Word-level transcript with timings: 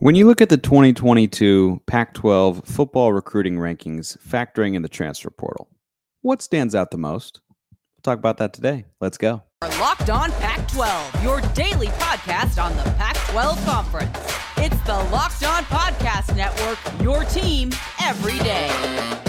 When 0.00 0.14
you 0.14 0.28
look 0.28 0.40
at 0.40 0.48
the 0.48 0.56
2022 0.56 1.82
Pac 1.88 2.14
12 2.14 2.64
football 2.64 3.12
recruiting 3.12 3.56
rankings 3.56 4.16
factoring 4.16 4.76
in 4.76 4.82
the 4.82 4.88
transfer 4.88 5.28
portal, 5.28 5.68
what 6.22 6.40
stands 6.40 6.72
out 6.76 6.92
the 6.92 6.96
most? 6.96 7.40
We'll 7.72 8.02
talk 8.04 8.20
about 8.20 8.36
that 8.36 8.52
today. 8.52 8.84
Let's 9.00 9.18
go. 9.18 9.42
Locked 9.80 10.08
On 10.08 10.30
Pac 10.30 10.68
12, 10.68 11.24
your 11.24 11.40
daily 11.52 11.88
podcast 11.88 12.62
on 12.62 12.76
the 12.76 12.84
Pac 12.92 13.16
12 13.32 13.64
Conference. 13.64 14.16
It's 14.58 14.80
the 14.82 14.94
Locked 15.10 15.42
On 15.42 15.64
Podcast 15.64 16.36
Network, 16.36 16.78
your 17.02 17.24
team 17.24 17.72
every 18.00 18.38
day. 18.38 19.27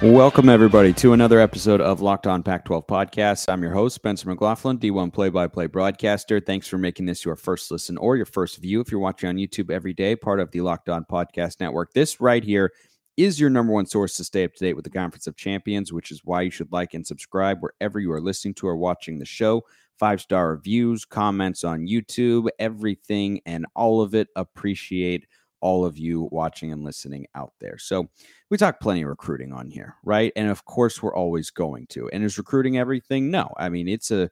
Welcome, 0.00 0.48
everybody, 0.48 0.92
to 0.92 1.12
another 1.12 1.40
episode 1.40 1.80
of 1.80 2.00
Locked 2.00 2.28
On 2.28 2.44
Pac 2.44 2.64
12 2.66 2.86
Podcast. 2.86 3.46
I'm 3.48 3.60
your 3.64 3.72
host, 3.72 3.96
Spencer 3.96 4.28
McLaughlin, 4.28 4.78
D1 4.78 5.12
play 5.12 5.28
by 5.28 5.48
play 5.48 5.66
broadcaster. 5.66 6.38
Thanks 6.38 6.68
for 6.68 6.78
making 6.78 7.06
this 7.06 7.24
your 7.24 7.34
first 7.34 7.68
listen 7.72 7.98
or 7.98 8.16
your 8.16 8.24
first 8.24 8.58
view 8.58 8.80
if 8.80 8.92
you're 8.92 9.00
watching 9.00 9.28
on 9.28 9.38
YouTube 9.38 9.72
every 9.72 9.92
day, 9.92 10.14
part 10.14 10.38
of 10.38 10.52
the 10.52 10.60
Locked 10.60 10.88
On 10.88 11.04
Podcast 11.04 11.58
Network. 11.58 11.92
This 11.94 12.20
right 12.20 12.44
here 12.44 12.72
is 13.16 13.40
your 13.40 13.50
number 13.50 13.72
one 13.72 13.86
source 13.86 14.16
to 14.18 14.24
stay 14.24 14.44
up 14.44 14.54
to 14.54 14.66
date 14.66 14.74
with 14.74 14.84
the 14.84 14.90
Conference 14.90 15.26
of 15.26 15.34
Champions, 15.34 15.92
which 15.92 16.12
is 16.12 16.20
why 16.22 16.42
you 16.42 16.50
should 16.52 16.70
like 16.70 16.94
and 16.94 17.04
subscribe 17.04 17.58
wherever 17.58 17.98
you 17.98 18.12
are 18.12 18.20
listening 18.20 18.54
to 18.54 18.68
or 18.68 18.76
watching 18.76 19.18
the 19.18 19.26
show. 19.26 19.64
Five 19.98 20.20
star 20.20 20.50
reviews, 20.50 21.04
comments 21.04 21.64
on 21.64 21.88
YouTube, 21.88 22.46
everything 22.60 23.40
and 23.46 23.66
all 23.74 24.00
of 24.00 24.14
it. 24.14 24.28
Appreciate 24.36 25.26
all 25.60 25.84
of 25.84 25.98
you 25.98 26.28
watching 26.30 26.72
and 26.72 26.84
listening 26.84 27.26
out 27.34 27.52
there. 27.60 27.78
So, 27.78 28.08
we 28.50 28.56
talk 28.56 28.80
plenty 28.80 29.02
of 29.02 29.08
recruiting 29.08 29.52
on 29.52 29.70
here, 29.70 29.96
right? 30.04 30.32
And 30.34 30.48
of 30.48 30.64
course, 30.64 31.02
we're 31.02 31.14
always 31.14 31.50
going 31.50 31.86
to. 31.88 32.08
And 32.10 32.24
is 32.24 32.38
recruiting 32.38 32.78
everything? 32.78 33.30
No. 33.30 33.52
I 33.58 33.68
mean, 33.68 33.88
it's 33.88 34.10
a 34.10 34.30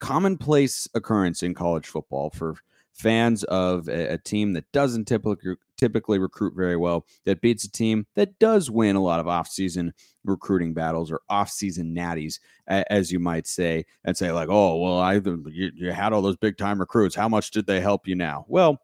commonplace 0.00 0.86
occurrence 0.94 1.42
in 1.42 1.54
college 1.54 1.86
football 1.86 2.30
for 2.30 2.56
fans 2.92 3.42
of 3.44 3.88
a, 3.88 4.12
a, 4.12 4.18
team 4.18 4.52
that 4.52 4.70
doesn't 4.70 5.06
typically 5.06 5.56
typically 5.76 6.18
recruit 6.20 6.54
very 6.54 6.76
well 6.76 7.04
that 7.24 7.40
beats 7.40 7.64
a 7.64 7.70
team 7.70 8.06
that 8.14 8.38
does 8.38 8.70
win 8.70 8.94
a 8.94 9.02
lot 9.02 9.18
of 9.18 9.26
offseason 9.26 9.90
recruiting 10.24 10.72
battles 10.72 11.10
or 11.10 11.20
offseason 11.28 11.92
natties 11.92 12.38
as 12.68 13.10
you 13.10 13.18
might 13.18 13.48
say 13.48 13.84
and 14.04 14.16
say 14.16 14.30
like 14.30 14.48
oh 14.48 14.76
well 14.76 14.98
i 15.00 15.14
you, 15.14 15.72
you 15.74 15.90
had 15.90 16.12
all 16.12 16.22
those 16.22 16.36
big 16.36 16.56
time 16.56 16.78
recruits 16.78 17.16
how 17.16 17.28
much 17.28 17.50
did 17.50 17.66
they 17.66 17.80
help 17.80 18.06
you 18.06 18.14
now 18.14 18.44
well 18.46 18.78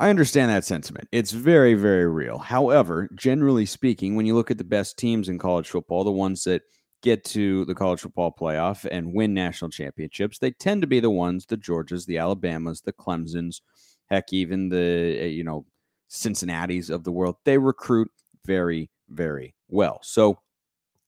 I 0.00 0.10
understand 0.10 0.50
that 0.50 0.64
sentiment. 0.64 1.08
It's 1.10 1.32
very, 1.32 1.74
very 1.74 2.06
real. 2.06 2.38
However, 2.38 3.08
generally 3.14 3.66
speaking, 3.66 4.14
when 4.14 4.26
you 4.26 4.34
look 4.34 4.50
at 4.50 4.58
the 4.58 4.64
best 4.64 4.96
teams 4.96 5.28
in 5.28 5.38
college 5.38 5.68
football, 5.68 6.04
the 6.04 6.12
ones 6.12 6.44
that 6.44 6.62
get 7.02 7.24
to 7.24 7.64
the 7.64 7.74
college 7.74 8.00
football 8.00 8.32
playoff 8.32 8.86
and 8.90 9.12
win 9.12 9.34
national 9.34 9.70
championships, 9.70 10.38
they 10.38 10.52
tend 10.52 10.82
to 10.82 10.86
be 10.86 11.00
the 11.00 11.10
ones, 11.10 11.46
the 11.46 11.56
Georgias, 11.56 12.06
the 12.06 12.18
Alabamas, 12.18 12.80
the 12.80 12.92
Clemsons, 12.92 13.60
heck, 14.08 14.32
even 14.32 14.68
the, 14.68 15.18
eh, 15.20 15.26
you 15.26 15.42
know, 15.42 15.66
Cincinnati's 16.06 16.90
of 16.90 17.02
the 17.02 17.12
world. 17.12 17.36
They 17.44 17.58
recruit 17.58 18.10
very, 18.46 18.90
very 19.08 19.54
well. 19.68 19.98
So 20.02 20.38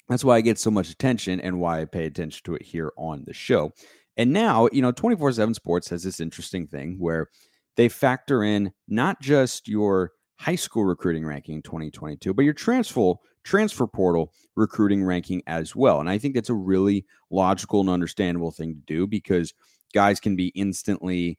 that's 0.08 0.24
why 0.24 0.36
I 0.36 0.40
get 0.40 0.58
so 0.58 0.70
much 0.70 0.90
attention 0.90 1.40
and 1.40 1.60
why 1.60 1.80
I 1.80 1.84
pay 1.84 2.06
attention 2.06 2.42
to 2.44 2.56
it 2.56 2.62
here 2.62 2.92
on 2.98 3.22
the 3.24 3.34
show. 3.34 3.72
And 4.16 4.32
now, 4.32 4.68
you 4.72 4.82
know, 4.82 4.90
24 4.90 5.32
7 5.32 5.54
Sports 5.54 5.88
has 5.90 6.02
this 6.02 6.20
interesting 6.20 6.66
thing 6.66 6.96
where 6.98 7.28
they 7.76 7.88
factor 7.88 8.42
in 8.42 8.72
not 8.88 9.20
just 9.20 9.68
your 9.68 10.12
high 10.38 10.56
school 10.56 10.84
recruiting 10.84 11.24
ranking 11.24 11.56
in 11.56 11.62
2022, 11.62 12.32
but 12.32 12.44
your 12.44 12.54
transfer 12.54 13.14
transfer 13.42 13.86
portal 13.86 14.32
recruiting 14.56 15.04
ranking 15.04 15.42
as 15.46 15.74
well. 15.74 16.00
And 16.00 16.10
I 16.10 16.18
think 16.18 16.34
that's 16.34 16.50
a 16.50 16.54
really 16.54 17.06
logical 17.30 17.80
and 17.80 17.88
understandable 17.88 18.50
thing 18.50 18.74
to 18.74 18.80
do 18.94 19.06
because 19.06 19.54
guys 19.94 20.20
can 20.20 20.36
be 20.36 20.48
instantly 20.48 21.38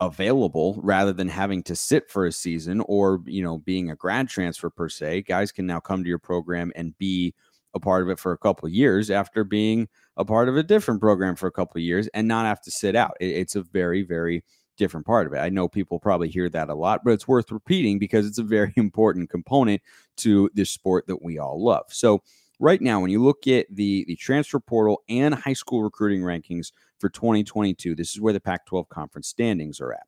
available 0.00 0.80
rather 0.82 1.12
than 1.12 1.28
having 1.28 1.62
to 1.62 1.76
sit 1.76 2.10
for 2.10 2.26
a 2.26 2.32
season 2.32 2.82
or 2.86 3.22
you 3.26 3.42
know 3.42 3.58
being 3.58 3.90
a 3.90 3.96
grad 3.96 4.28
transfer 4.28 4.68
per 4.68 4.88
se 4.88 5.22
guys 5.22 5.52
can 5.52 5.66
now 5.66 5.78
come 5.78 6.02
to 6.02 6.08
your 6.08 6.18
program 6.18 6.72
and 6.74 6.98
be 6.98 7.32
a 7.74 7.80
part 7.80 8.02
of 8.02 8.08
it 8.08 8.18
for 8.18 8.32
a 8.32 8.38
couple 8.38 8.68
years 8.68 9.08
after 9.08 9.44
being 9.44 9.88
a 10.16 10.24
part 10.24 10.48
of 10.48 10.56
a 10.56 10.64
different 10.64 11.00
program 11.00 11.36
for 11.36 11.46
a 11.46 11.52
couple 11.52 11.80
years 11.80 12.08
and 12.08 12.26
not 12.26 12.44
have 12.44 12.60
to 12.60 12.72
sit 12.72 12.96
out 12.96 13.16
it's 13.20 13.54
a 13.54 13.62
very 13.62 14.02
very 14.02 14.42
different 14.76 15.06
part 15.06 15.26
of 15.26 15.32
it. 15.32 15.38
I 15.38 15.48
know 15.48 15.68
people 15.68 15.98
probably 15.98 16.28
hear 16.28 16.48
that 16.50 16.68
a 16.68 16.74
lot, 16.74 17.04
but 17.04 17.12
it's 17.12 17.28
worth 17.28 17.50
repeating 17.50 17.98
because 17.98 18.26
it's 18.26 18.38
a 18.38 18.42
very 18.42 18.72
important 18.76 19.30
component 19.30 19.82
to 20.18 20.50
this 20.54 20.70
sport 20.70 21.06
that 21.06 21.22
we 21.22 21.38
all 21.38 21.62
love. 21.62 21.86
So, 21.88 22.22
right 22.60 22.80
now, 22.80 23.00
when 23.00 23.10
you 23.10 23.22
look 23.22 23.46
at 23.46 23.66
the 23.70 24.04
the 24.06 24.16
transfer 24.16 24.60
portal 24.60 25.02
and 25.08 25.34
high 25.34 25.52
school 25.52 25.82
recruiting 25.82 26.22
rankings 26.22 26.72
for 26.98 27.08
2022, 27.08 27.94
this 27.94 28.12
is 28.12 28.20
where 28.20 28.32
the 28.32 28.40
Pac-12 28.40 28.88
conference 28.88 29.28
standings 29.28 29.80
are 29.80 29.92
at. 29.92 30.06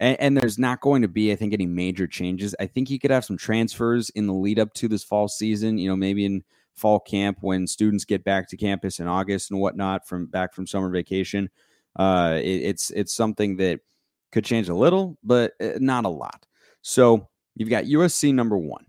And, 0.00 0.20
and, 0.20 0.36
there's 0.36 0.60
not 0.60 0.80
going 0.80 1.02
to 1.02 1.08
be, 1.08 1.32
I 1.32 1.36
think, 1.36 1.52
any 1.52 1.66
major 1.66 2.06
changes. 2.06 2.54
I 2.60 2.66
think 2.66 2.88
you 2.88 3.00
could 3.00 3.10
have 3.10 3.24
some 3.24 3.36
transfers 3.36 4.10
in 4.10 4.28
the 4.28 4.32
lead 4.32 4.60
up 4.60 4.72
to 4.74 4.86
this 4.86 5.02
fall 5.02 5.26
season. 5.26 5.76
You 5.76 5.88
know, 5.88 5.96
maybe 5.96 6.24
in 6.24 6.44
fall 6.78 7.00
camp 7.00 7.38
when 7.40 7.66
students 7.66 8.04
get 8.04 8.24
back 8.24 8.48
to 8.48 8.56
campus 8.56 9.00
in 9.00 9.08
August 9.08 9.50
and 9.50 9.60
whatnot 9.60 10.06
from 10.06 10.26
back 10.26 10.54
from 10.54 10.66
summer 10.66 10.88
vacation. 10.88 11.50
Uh, 11.98 12.38
it, 12.40 12.62
it's 12.62 12.90
it's 12.90 13.14
something 13.14 13.56
that 13.56 13.80
could 14.32 14.44
change 14.44 14.68
a 14.68 14.74
little, 14.74 15.18
but 15.22 15.52
eh, 15.60 15.78
not 15.78 16.04
a 16.04 16.08
lot. 16.08 16.46
So 16.82 17.28
you've 17.56 17.70
got 17.70 17.84
USC 17.84 18.32
number 18.32 18.56
one 18.56 18.86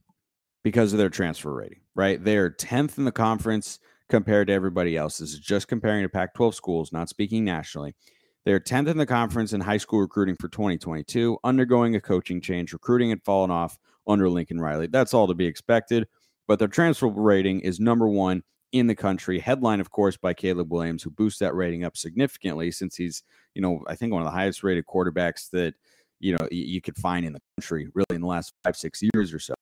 because 0.64 0.94
of 0.94 1.00
their 1.00 1.10
transfer 1.10 1.54
rating, 1.54 1.82
right? 1.96 2.24
They 2.24 2.38
are 2.38 2.50
10th 2.50 2.98
in 2.98 3.06
the 3.06 3.12
conference 3.12 3.80
compared 4.10 4.48
to 4.48 4.54
everybody 4.54 4.98
else. 4.98 5.18
This 5.18 5.34
is 5.34 5.40
just 5.40 5.68
comparing 5.68 6.04
to 6.04 6.10
Pac 6.10 6.34
12 6.34 6.56
schools, 6.56 6.92
not 6.92 7.10
speaking 7.10 7.46
nationally. 7.46 7.96
They're 8.46 8.60
10th 8.60 8.88
in 8.88 8.98
the 8.98 9.06
conference 9.06 9.54
in 9.54 9.62
high 9.62 9.78
school 9.78 10.02
recruiting 10.02 10.36
for 10.36 10.48
2022, 10.50 11.38
undergoing 11.44 11.96
a 11.96 12.02
coaching 12.02 12.42
change. 12.42 12.74
Recruiting 12.74 13.10
had 13.10 13.24
fallen 13.24 13.52
off 13.52 13.78
under 14.08 14.30
Lincoln 14.30 14.60
Riley. 14.60 14.88
That's 14.88 15.14
all 15.14 15.28
to 15.28 15.34
be 15.34 15.46
expected. 15.46 16.08
But 16.48 16.58
their 16.58 16.68
transfer 16.68 17.08
rating 17.08 17.60
is 17.62 17.80
number 17.80 18.08
one 18.08 18.44
in 18.72 18.88
the 18.88 18.96
country. 18.96 19.40
Headline, 19.40 19.80
of 19.80 19.90
course, 19.92 20.18
by 20.18 20.34
Caleb 20.34 20.72
Williams, 20.72 21.04
who 21.04 21.10
boosts 21.10 21.40
that 21.40 21.56
rating 21.56 21.84
up 21.84 21.98
significantly 21.98 22.72
since 22.72 22.96
he's, 22.96 23.24
you 23.56 23.62
know, 23.62 23.84
I 23.88 23.96
think 23.96 24.14
one 24.14 24.22
of 24.22 24.26
the 24.26 24.32
highest 24.32 24.64
rated 24.64 24.86
quarterbacks 24.86 25.50
that, 25.52 25.74
you 26.20 26.34
know, 26.34 26.48
you, 26.52 26.82
could 26.82 26.98
find 26.98 27.26
in 27.26 27.34
the 27.34 27.42
country 27.58 27.88
really 27.94 28.06
in 28.16 28.22
the 28.22 28.28
last 28.28 28.54
five, 28.64 28.76
six 28.76 29.02
years 29.14 29.34
or 29.34 29.40
so. 29.40 29.54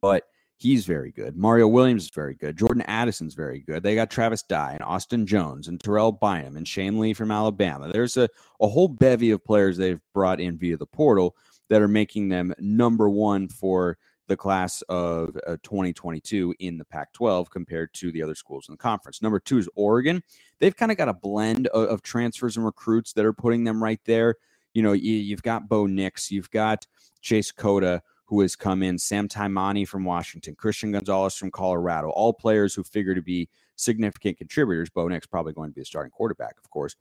But 0.00 0.24
he's 0.58 0.86
very 0.86 1.12
good. 1.12 1.36
Mario 1.36 1.68
Williams 1.68 2.04
is 2.04 2.10
very 2.14 2.34
good. 2.34 2.56
Jordan 2.56 2.82
Addison's 2.82 3.34
very 3.34 3.60
good. 3.60 3.82
They 3.82 3.94
got 3.94 4.10
Travis 4.10 4.42
Dye 4.42 4.72
and 4.72 4.82
Austin 4.82 5.26
Jones 5.26 5.68
and 5.68 5.80
Terrell 5.80 6.12
Bynum 6.12 6.56
and 6.56 6.66
Shane 6.66 6.98
Lee 6.98 7.14
from 7.14 7.30
Alabama. 7.30 7.90
There's 7.92 8.16
a, 8.16 8.28
a 8.60 8.68
whole 8.68 8.88
bevy 8.88 9.30
of 9.30 9.44
players 9.44 9.76
they've 9.76 10.00
brought 10.14 10.40
in 10.40 10.58
via 10.58 10.76
the 10.76 10.86
portal 10.86 11.36
that 11.68 11.82
are 11.82 11.88
making 11.88 12.28
them 12.28 12.54
number 12.58 13.08
one 13.08 13.48
for 13.48 13.98
the 14.28 14.36
class 14.36 14.82
of 14.82 15.36
uh, 15.46 15.56
2022 15.62 16.54
in 16.60 16.78
the 16.78 16.84
Pac 16.84 17.12
12 17.14 17.50
compared 17.50 17.92
to 17.94 18.12
the 18.12 18.22
other 18.22 18.34
schools 18.34 18.68
in 18.68 18.74
the 18.74 18.78
conference. 18.78 19.20
Number 19.22 19.40
two 19.40 19.58
is 19.58 19.68
Oregon. 19.74 20.22
They've 20.60 20.76
kind 20.76 20.92
of 20.92 20.98
got 20.98 21.08
a 21.08 21.14
blend 21.14 21.66
of, 21.68 21.88
of, 21.88 22.02
transfers 22.02 22.56
and 22.56 22.64
recruits 22.64 23.12
that 23.14 23.24
are 23.24 23.32
putting 23.32 23.64
them 23.64 23.82
right 23.82 24.00
there. 24.04 24.36
You 24.74 24.82
know, 24.82 24.92
you, 24.92 25.34
have 25.34 25.42
got 25.42 25.68
Bo 25.68 25.86
Nix, 25.86 26.30
you've 26.30 26.50
got 26.50 26.86
Chase 27.20 27.50
Cota, 27.50 28.02
who 28.26 28.42
has 28.42 28.54
come 28.54 28.82
in, 28.82 28.98
Sam 28.98 29.26
Taimani 29.26 29.88
from 29.88 30.04
Washington, 30.04 30.54
Christian 30.54 30.92
Gonzalez 30.92 31.34
from 31.34 31.50
Colorado, 31.50 32.10
all 32.10 32.32
players 32.32 32.74
who 32.74 32.84
figure 32.84 33.14
to 33.14 33.22
be 33.22 33.48
significant 33.76 34.36
contributors. 34.36 34.90
Bo 34.90 35.08
Nix 35.08 35.26
probably 35.26 35.54
going 35.54 35.70
to 35.70 35.74
be 35.74 35.80
a 35.80 35.86
starting 35.86 36.12
quarterback, 36.12 36.56
of 36.62 36.70
course. 36.70 36.94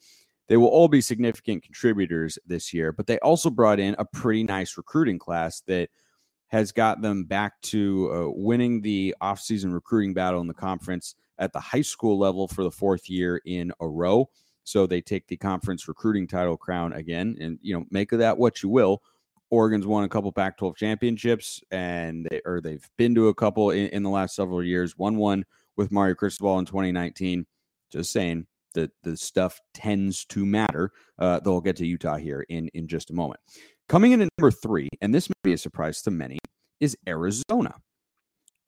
They 0.47 0.55
will 0.55 0.67
all 0.69 0.87
be 0.87 1.01
significant 1.01 1.63
contributors 1.63 2.39
this 2.47 2.73
year, 2.73 2.93
but 2.93 3.05
they 3.05 3.19
also 3.19 3.49
brought 3.49 3.81
in 3.81 3.97
a 3.99 4.05
pretty 4.05 4.43
nice 4.43 4.77
recruiting 4.77 5.19
class 5.19 5.61
that– 5.67 5.89
has 6.47 6.71
got 6.71 7.01
them 7.01 7.25
back 7.25 7.59
to 7.61 8.11
uh, 8.13 8.31
winning 8.31 8.81
the 8.81 9.13
offseason 9.21 9.73
recruiting 9.73 10.13
battle 10.13 10.41
in 10.41 10.47
the 10.47 10.53
conference 10.53 11.15
at 11.37 11.53
the 11.53 11.59
high 11.59 11.81
school 11.81 12.17
level 12.17 12.47
for 12.47 12.63
the 12.63 12.71
fourth 12.71 13.09
year 13.09 13.41
in 13.45 13.71
a 13.79 13.87
row. 13.87 14.29
So 14.63 14.85
they 14.85 15.01
take 15.01 15.27
the 15.27 15.37
conference 15.37 15.87
recruiting 15.87 16.27
title 16.27 16.57
crown 16.57 16.93
again, 16.93 17.37
and 17.39 17.57
you 17.61 17.73
know, 17.73 17.85
make 17.89 18.11
of 18.11 18.19
that 18.19 18.37
what 18.37 18.63
you 18.63 18.69
will. 18.69 19.01
Oregon's 19.49 19.87
won 19.87 20.03
a 20.03 20.09
couple 20.09 20.31
Pac-12 20.31 20.75
championships, 20.75 21.61
and 21.71 22.27
they, 22.29 22.41
or 22.43 22.59
they've 22.59 22.85
been 22.97 23.15
to 23.15 23.29
a 23.29 23.33
couple 23.33 23.71
in, 23.71 23.87
in 23.87 24.03
the 24.03 24.09
last 24.09 24.35
several 24.35 24.61
years. 24.61 24.97
One 24.97 25.15
one 25.15 25.45
with 25.77 25.91
Mario 25.91 26.15
Cristobal 26.15 26.59
in 26.59 26.65
2019. 26.65 27.45
Just 27.89 28.11
saying 28.11 28.45
that 28.73 28.91
the 29.03 29.15
stuff 29.15 29.61
tends 29.73 30.25
to 30.25 30.45
matter. 30.45 30.91
Uh, 31.17 31.39
they'll 31.39 31.61
get 31.61 31.77
to 31.77 31.87
Utah 31.87 32.17
here 32.17 32.45
in 32.49 32.67
in 32.73 32.87
just 32.87 33.09
a 33.09 33.13
moment. 33.13 33.39
Coming 33.89 34.11
in 34.11 34.21
at 34.21 34.29
number 34.37 34.51
three, 34.51 34.89
and 34.99 35.15
this 35.15 35.29
may 35.29 35.33
be 35.43 35.53
a 35.53 35.57
surprise 35.57 36.01
to 36.01 36.11
many, 36.11 36.39
is 36.79 36.97
Arizona. 37.07 37.75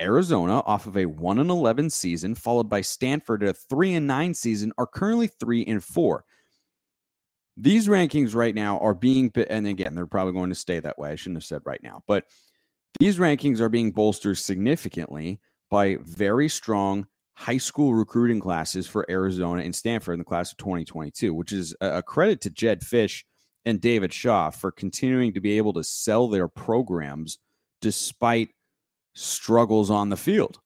Arizona, 0.02 0.60
off 0.62 0.88
of 0.88 0.96
a 0.96 1.06
1 1.08 1.40
and 1.40 1.50
11 1.50 1.90
season, 1.90 2.36
followed 2.36 2.70
by 2.70 2.80
Stanford 2.80 3.44
at 3.44 3.50
a 3.50 3.54
3 3.54 3.96
and 3.96 4.08
9 4.08 4.34
season, 4.34 4.72
are 4.78 4.88
currently 4.88 5.28
3 5.28 5.66
and 5.66 5.84
4. 5.84 6.24
These 7.58 7.90
rankings 7.90 8.34
right 8.34 8.56
now 8.56 8.80
are 8.80 8.94
being, 8.94 9.30
and 9.50 9.68
again, 9.68 9.94
they're 9.94 10.08
probably 10.08 10.32
going 10.32 10.52
to 10.52 10.56
stay 10.56 10.80
that 10.80 10.98
way. 10.98 11.12
I 11.12 11.16
shouldn't 11.16 11.36
have 11.36 11.44
said 11.44 11.64
right 11.66 11.84
now, 11.84 12.02
but 12.08 12.24
These 13.00 13.18
rankings 13.18 13.60
are 13.60 13.70
being 13.70 13.92
bolstered 13.92 14.38
significantly 14.38 15.40
by 15.70 15.98
very 16.02 16.50
strong 16.50 17.08
high 17.34 17.58
school 17.58 17.94
recruiting 17.94 18.40
classes 18.40 18.88
for 18.88 19.10
Arizona 19.10 19.62
and 19.62 19.76
Stanford 19.76 20.14
in 20.14 20.20
the 20.20 20.26
class 20.26 20.52
of 20.52 20.58
2022, 20.58 21.34
which 21.34 21.54
is 21.54 21.76
a 21.80 22.02
credit 22.02 22.42
to 22.42 22.50
Jedd 22.50 22.82
Fisch 22.82 23.24
and 23.70 23.80
David 23.80 24.14
Shaw 24.14 24.50
for 24.50 24.72
continuing 24.72 25.34
to 25.34 25.40
be 25.40 25.58
able 25.58 25.74
to 25.74 25.84
sell 25.84 26.28
their 26.28 26.48
programs 26.48 27.38
despite 27.82 28.50
struggles 29.14 29.90
on 29.90 30.10
the 30.10 30.18
field. 30.18 30.60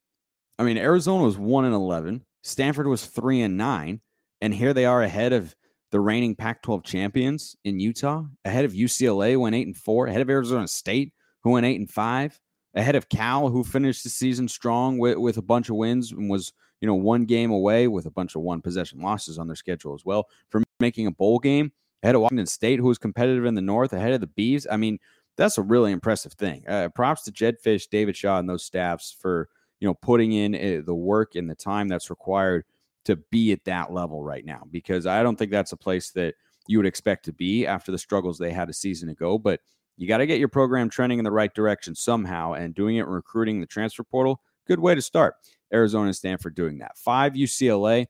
I 0.58 0.64
mean, 0.64 0.78
Arizona 0.78 1.24
was 1.24 1.38
1 1.38 1.66
and 1.66 1.74
11, 1.74 2.24
Stanford 2.42 2.88
was 2.88 3.06
3 3.06 3.42
and 3.42 3.58
9, 3.58 4.02
and 4.42 4.54
here 4.54 4.74
they 4.74 4.86
are 4.86 5.02
ahead 5.02 5.34
of 5.34 5.56
the 5.92 6.00
reigning 6.00 6.36
Pac-12 6.36 6.84
champions 6.84 7.56
in 7.64 7.80
Utah, 7.80 8.24
ahead 8.46 8.66
of 8.66 8.74
UCLA 8.74 9.38
went 9.38 9.56
8 9.56 9.68
and 9.68 9.78
4, 9.78 10.08
ahead 10.08 10.22
of 10.22 10.30
Arizona 10.30 10.68
State 10.68 11.14
who 11.44 11.52
went 11.52 11.66
8 11.66 11.80
and 11.80 11.90
5, 11.90 12.40
ahead 12.76 12.96
of 12.96 13.10
Cal 13.10 13.50
who 13.50 13.64
finished 13.64 14.04
the 14.04 14.10
season 14.10 14.48
strong 14.48 14.98
with, 14.98 15.18
with 15.18 15.38
a 15.38 15.42
bunch 15.42 15.70
of 15.70 15.76
wins 15.76 16.12
and 16.12 16.30
was, 16.30 16.54
you 16.82 16.88
know, 16.88 16.96
one 16.96 17.26
game 17.26 17.52
away 17.52 17.88
with 17.88 18.06
a 18.06 18.12
bunch 18.12 18.36
of 18.36 18.42
one 18.42 18.62
possession 18.62 19.02
losses 19.02 19.38
on 19.38 19.48
their 19.48 19.56
schedule 19.56 19.94
as 19.94 20.04
well 20.06 20.28
from 20.50 20.64
making 20.80 21.08
a 21.08 21.12
bowl 21.12 21.40
game 21.40 21.72
ahead 22.04 22.16
of 22.16 22.22
Washington 22.22 22.46
State, 22.46 22.80
who 22.80 22.88
was 22.88 22.98
competitive 22.98 23.46
in 23.46 23.56
the 23.56 23.62
North, 23.62 23.94
ahead 23.94 24.14
of 24.14 24.22
the 24.22 24.28
Bees. 24.28 24.68
I 24.70 24.78
mean, 24.78 25.00
that's 25.38 25.58
a 25.58 25.64
really 25.64 25.92
impressive 25.92 26.34
thing. 26.34 26.64
Uh, 26.68 26.90
props 26.90 27.24
to 27.24 27.32
Jedd 27.32 27.56
Fisch, 27.64 27.90
David 27.90 28.16
Shaw, 28.16 28.38
and 28.38 28.50
those 28.50 28.64
staffs 28.64 29.16
for 29.20 29.50
you 29.80 29.88
know 29.88 29.94
putting 29.96 30.34
in 30.34 30.56
uh, 30.56 30.82
the 30.86 30.94
work 30.94 31.36
and 31.36 31.50
the 31.50 31.56
time 31.56 31.88
that's 31.88 32.10
required 32.10 32.66
to 33.06 33.16
be 33.32 33.52
at 33.52 33.66
that 33.66 33.92
level 33.92 34.24
right 34.24 34.46
now. 34.46 34.64
Because 34.70 35.08
I 35.08 35.24
don't 35.24 35.38
think 35.38 35.52
that's 35.52 35.72
a 35.72 35.78
place 35.78 36.12
that 36.12 36.36
you 36.68 36.78
would 36.78 36.86
expect 36.86 37.26
to 37.26 37.34
be 37.34 37.66
after 37.66 37.92
the 37.92 37.98
struggles 37.98 38.38
they 38.38 38.52
had 38.52 38.70
a 38.70 38.74
season 38.74 39.10
ago. 39.10 39.38
But 39.38 39.60
you 39.98 40.08
got 40.08 40.18
to 40.18 40.26
get 40.26 40.40
your 40.40 40.48
program 40.50 40.90
trending 40.90 41.20
in 41.20 41.26
the 41.26 41.32
right 41.32 41.54
direction 41.54 41.96
somehow, 41.96 42.54
and 42.54 42.76
doing 42.76 42.98
it 42.98 43.08
recruiting 43.08 43.60
the 43.60 43.68
transfer 43.68 44.04
portal, 44.04 44.42
good 44.68 44.80
way 44.80 44.96
to 44.96 45.02
start. 45.02 45.36
Arizona 45.74 46.06
and 46.06 46.16
Stanford 46.16 46.56
doing 46.56 46.80
that. 46.80 46.98
Five 46.98 47.34
UCLA. 47.34 48.08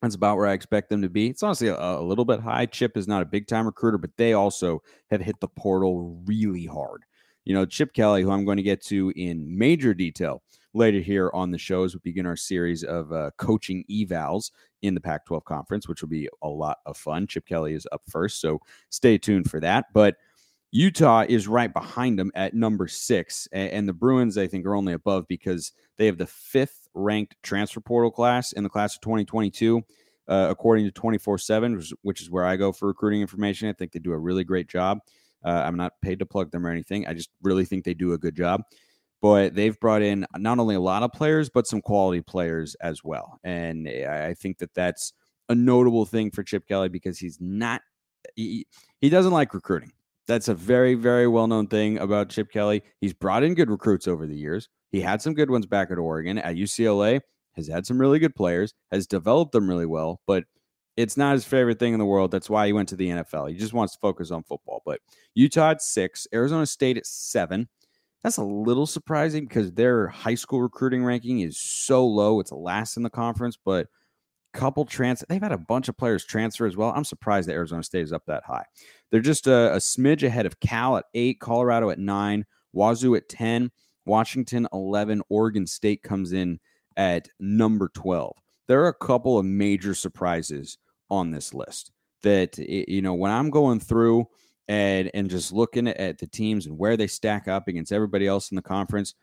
That's 0.00 0.14
about 0.14 0.36
where 0.36 0.46
I 0.46 0.52
expect 0.52 0.90
them 0.90 1.02
to 1.02 1.08
be. 1.08 1.28
It's 1.28 1.42
honestly 1.42 1.68
a, 1.68 1.76
a, 1.76 2.02
little 2.02 2.24
bit 2.24 2.40
high. 2.40 2.66
Chip 2.66 2.96
is 2.96 3.08
not 3.08 3.22
a 3.22 3.26
big 3.26 3.46
time 3.46 3.66
recruiter, 3.66 3.98
but 3.98 4.16
they 4.16 4.32
also 4.32 4.82
have 5.10 5.20
hit 5.20 5.40
the 5.40 5.48
portal 5.48 6.20
really 6.24 6.66
hard. 6.66 7.04
You 7.44 7.54
know, 7.54 7.64
Chip 7.64 7.92
Kelly, 7.94 8.22
who 8.22 8.30
I'm 8.30 8.44
going 8.44 8.58
to 8.58 8.62
get 8.62 8.84
to 8.86 9.12
in 9.16 9.58
major 9.58 9.94
detail 9.94 10.42
later 10.74 11.00
here 11.00 11.30
on 11.32 11.50
the 11.50 11.58
show 11.58 11.82
as 11.82 11.94
we 11.94 12.00
begin 12.04 12.26
our 12.26 12.36
series 12.36 12.84
of 12.84 13.12
uh, 13.12 13.30
coaching 13.38 13.84
evals 13.90 14.50
in 14.82 14.94
the 14.94 15.00
Pac 15.00 15.26
12 15.26 15.44
conference, 15.44 15.88
which 15.88 16.02
will 16.02 16.08
be 16.08 16.28
a 16.42 16.48
lot 16.48 16.78
of 16.86 16.96
fun. 16.96 17.26
Chip 17.26 17.46
Kelly 17.46 17.74
is 17.74 17.86
up 17.90 18.02
first, 18.08 18.40
so 18.40 18.60
stay 18.90 19.18
tuned 19.18 19.50
for 19.50 19.60
that. 19.60 19.86
But 19.92 20.16
Utah 20.70 21.24
is 21.26 21.48
right 21.48 21.72
behind 21.72 22.18
them 22.18 22.30
at 22.34 22.54
number 22.54 22.86
six. 22.88 23.48
And 23.52 23.88
the 23.88 23.92
Bruins, 23.92 24.36
I 24.36 24.46
think, 24.46 24.66
are 24.66 24.74
only 24.74 24.92
above 24.92 25.26
because 25.26 25.72
they 25.96 26.06
have 26.06 26.18
the 26.18 26.26
fifth 26.26 26.88
ranked 26.94 27.36
transfer 27.42 27.80
portal 27.80 28.10
class 28.10 28.52
in 28.52 28.64
the 28.64 28.68
class 28.68 28.94
of 28.94 29.00
2022, 29.00 29.82
uh, 30.28 30.48
according 30.50 30.84
to 30.84 30.92
24 30.92 31.38
7, 31.38 31.82
which 32.02 32.20
is 32.20 32.30
where 32.30 32.44
I 32.44 32.56
go 32.56 32.72
for 32.72 32.88
recruiting 32.88 33.22
information. 33.22 33.68
I 33.68 33.72
think 33.72 33.92
they 33.92 33.98
do 33.98 34.12
a 34.12 34.18
really 34.18 34.44
great 34.44 34.68
job. 34.68 34.98
Uh, 35.44 35.62
I'm 35.64 35.76
not 35.76 35.92
paid 36.02 36.18
to 36.18 36.26
plug 36.26 36.50
them 36.50 36.66
or 36.66 36.70
anything. 36.70 37.06
I 37.06 37.14
just 37.14 37.30
really 37.42 37.64
think 37.64 37.84
they 37.84 37.94
do 37.94 38.12
a 38.12 38.18
good 38.18 38.36
job. 38.36 38.62
But 39.20 39.54
they've 39.54 39.78
brought 39.80 40.02
in 40.02 40.26
not 40.36 40.58
only 40.58 40.76
a 40.76 40.80
lot 40.80 41.02
of 41.02 41.12
players, 41.12 41.48
but 41.48 41.66
some 41.66 41.80
quality 41.80 42.20
players 42.20 42.76
as 42.76 43.02
well. 43.02 43.40
And 43.42 43.88
I 43.88 44.34
think 44.34 44.58
that 44.58 44.74
that's 44.74 45.12
a 45.48 45.54
notable 45.54 46.04
thing 46.04 46.30
for 46.30 46.44
Chip 46.44 46.68
Kelly 46.68 46.88
because 46.88 47.18
he's 47.18 47.38
not, 47.40 47.80
he, 48.36 48.66
he 49.00 49.08
doesn't 49.08 49.32
like 49.32 49.54
recruiting. 49.54 49.92
That's 50.28 50.48
a 50.48 50.54
very, 50.54 50.94
very 50.94 51.26
well 51.26 51.46
known 51.46 51.66
thing 51.66 51.98
about 51.98 52.28
Chip 52.28 52.52
Kelly. 52.52 52.82
He's 53.00 53.14
brought 53.14 53.42
in 53.42 53.54
good 53.54 53.70
recruits 53.70 54.06
over 54.06 54.26
the 54.26 54.36
years. 54.36 54.68
He 54.92 55.00
had 55.00 55.22
some 55.22 55.34
good 55.34 55.50
ones 55.50 55.66
back 55.66 55.90
at 55.90 55.98
Oregon. 55.98 56.38
At 56.38 56.56
UCLA, 56.56 57.20
has 57.56 57.66
had 57.66 57.86
some 57.86 57.98
really 57.98 58.18
good 58.18 58.34
players, 58.34 58.72
has 58.92 59.06
developed 59.06 59.52
them 59.52 59.68
really 59.68 59.86
well, 59.86 60.20
but 60.26 60.44
it's 60.96 61.16
not 61.16 61.34
his 61.34 61.44
favorite 61.44 61.78
thing 61.78 61.92
in 61.92 61.98
the 61.98 62.04
world. 62.04 62.30
That's 62.30 62.50
why 62.50 62.66
he 62.66 62.72
went 62.72 62.88
to 62.90 62.96
the 62.96 63.08
NFL. 63.08 63.50
He 63.50 63.56
just 63.56 63.72
wants 63.72 63.94
to 63.94 64.00
focus 64.00 64.30
on 64.30 64.42
football. 64.42 64.82
But 64.84 65.00
Utah 65.34 65.70
at 65.70 65.82
six, 65.82 66.26
Arizona 66.34 66.66
State 66.66 66.96
at 66.96 67.06
seven. 67.06 67.68
That's 68.22 68.36
a 68.36 68.44
little 68.44 68.86
surprising 68.86 69.46
because 69.46 69.72
their 69.72 70.08
high 70.08 70.34
school 70.34 70.60
recruiting 70.60 71.04
ranking 71.04 71.40
is 71.40 71.56
so 71.56 72.04
low. 72.04 72.40
It's 72.40 72.50
last 72.50 72.96
in 72.96 73.02
the 73.04 73.10
conference, 73.10 73.56
but 73.64 73.86
couple 74.58 74.84
transfer. 74.84 75.24
They've 75.28 75.40
had 75.40 75.52
a 75.52 75.58
bunch 75.58 75.88
of 75.88 75.96
players 75.96 76.24
transfer 76.24 76.66
as 76.66 76.76
well. 76.76 76.92
I'm 76.94 77.04
surprised 77.04 77.48
that 77.48 77.52
Arizona 77.52 77.82
State 77.84 78.02
is 78.02 78.12
up 78.12 78.26
that 78.26 78.42
high. 78.44 78.64
They're 79.10 79.20
just 79.20 79.46
a, 79.46 79.74
a 79.74 79.76
smidge 79.76 80.24
ahead 80.24 80.46
of 80.46 80.58
Cal 80.58 80.96
at 80.96 81.04
eight, 81.14 81.38
Colorado 81.38 81.90
at 81.90 82.00
nine, 82.00 82.44
Wazoo 82.72 83.14
at 83.14 83.28
10, 83.28 83.70
Washington 84.04 84.66
11, 84.72 85.22
Oregon 85.28 85.66
State 85.66 86.02
comes 86.02 86.32
in 86.32 86.58
at 86.96 87.28
number 87.38 87.88
12. 87.94 88.36
There 88.66 88.82
are 88.82 88.88
a 88.88 88.94
couple 88.94 89.38
of 89.38 89.46
major 89.46 89.94
surprises 89.94 90.76
on 91.08 91.30
this 91.30 91.54
list 91.54 91.92
that, 92.22 92.58
you 92.58 93.00
know, 93.00 93.14
when 93.14 93.30
I'm 93.30 93.50
going 93.50 93.78
through 93.78 94.26
and, 94.66 95.08
and 95.14 95.30
just 95.30 95.52
looking 95.52 95.86
at 95.86 96.18
the 96.18 96.26
teams 96.26 96.66
and 96.66 96.76
where 96.76 96.96
they 96.96 97.06
stack 97.06 97.46
up 97.46 97.68
against 97.68 97.92
everybody 97.92 98.26
else 98.26 98.50
in 98.50 98.56
the 98.56 98.62
conference, 98.62 99.14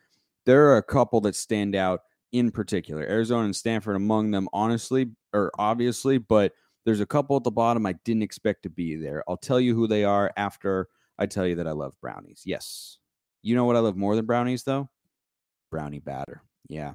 there 0.45 0.67
are 0.69 0.77
a 0.77 0.83
couple 0.83 1.19
that 1.21 1.35
stand 1.35 1.75
out 1.75 2.01
in 2.31 2.51
particular. 2.51 3.03
Arizona 3.03 3.45
and 3.45 3.55
Stanford 3.55 3.95
among 3.95 4.31
them, 4.31 4.49
honestly, 4.51 5.11
or 5.35 5.51
obviously, 5.59 6.17
but 6.17 6.53
there's 6.85 7.01
a 7.01 7.05
couple 7.05 7.35
at 7.35 7.43
the 7.43 7.51
bottom 7.51 7.85
I 7.85 7.93
didn't 8.05 8.23
expect 8.23 8.63
to 8.63 8.69
be 8.69 8.95
there. 8.95 9.23
I'll 9.27 9.37
tell 9.37 9.59
you 9.59 9.75
who 9.75 9.87
they 9.87 10.03
are 10.03 10.31
after 10.37 10.87
I 11.17 11.25
tell 11.25 11.45
you 11.45 11.55
that 11.55 11.67
I 11.67 11.71
love 11.71 11.93
brownies. 12.01 12.43
Yes. 12.45 12.97
You 13.41 13.55
know 13.55 13.65
what 13.65 13.75
I 13.75 13.79
love 13.79 13.95
more 13.95 14.15
than 14.15 14.25
brownies, 14.25 14.63
though? 14.63 14.89
Brownie 15.71 15.99
batter. 15.99 16.41
Yeah. 16.67 16.93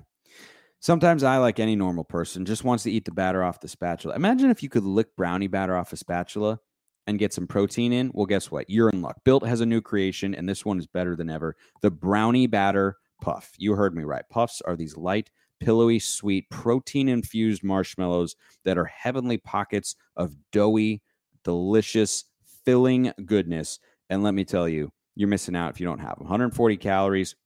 Sometimes 0.81 1.23
I, 1.23 1.37
like 1.37 1.61
any 1.61 1.77
normal 1.77 2.05
person, 2.05 2.45
just 2.45 2.65
wants 2.65 2.85
to 2.85 2.91
eat 2.91 3.05
the 3.05 3.13
batter 3.13 3.43
off 3.45 3.61
the 3.61 3.69
spatula. 3.69 4.15
Imagine 4.15 4.51
if 4.51 4.63
you 4.63 4.69
could 4.69 4.85
lick 4.85 5.15
brownie 5.17 5.47
batter 5.47 5.77
off 5.77 5.93
a 5.93 5.97
spatula 5.97 6.59
and 7.07 7.19
get 7.19 7.35
some 7.35 7.47
protein 7.47 7.93
in. 7.93 8.11
Well, 8.15 8.27
guess 8.27 8.51
what? 8.51 8.71
You're 8.71 8.89
in 8.91 9.03
luck. 9.03 9.19
Built 9.25 9.47
has 9.47 9.61
a 9.61 9.67
new 9.67 9.81
creation, 9.81 10.35
and 10.35 10.49
this 10.49 10.65
one 10.65 10.79
is 10.79 10.87
better 10.87 11.17
than 11.17 11.29
ever. 11.29 11.57
The 11.83 11.91
brownie 11.91 12.47
batter 12.47 12.97
puff. 13.21 13.53
You 13.59 13.75
heard 13.75 13.95
me 13.95 14.05
right. 14.05 14.25
Puffs 14.31 14.63
are 14.63 14.77
these 14.77 14.97
light, 14.97 15.31
pillowy, 15.61 15.99
sweet, 15.99 16.49
protein 16.51 17.09
infused 17.09 17.63
marshmallows 17.63 18.37
that 18.65 18.79
are 18.79 18.87
heavenly 18.87 19.39
pockets 19.39 19.97
of 20.17 20.35
doughy, 20.53 21.03
delicious, 21.45 22.25
filling 22.65 23.13
goodness. 23.25 23.79
And 24.09 24.23
let 24.23 24.35
me 24.35 24.45
tell 24.45 24.69
you, 24.69 24.91
you're 25.15 25.29
missing 25.29 25.57
out 25.57 25.71
if 25.71 25.81
you 25.81 25.87
don't 25.87 25.99
have 25.99 26.19
them. 26.19 26.25
140 26.25 26.77
calories, 26.77 27.37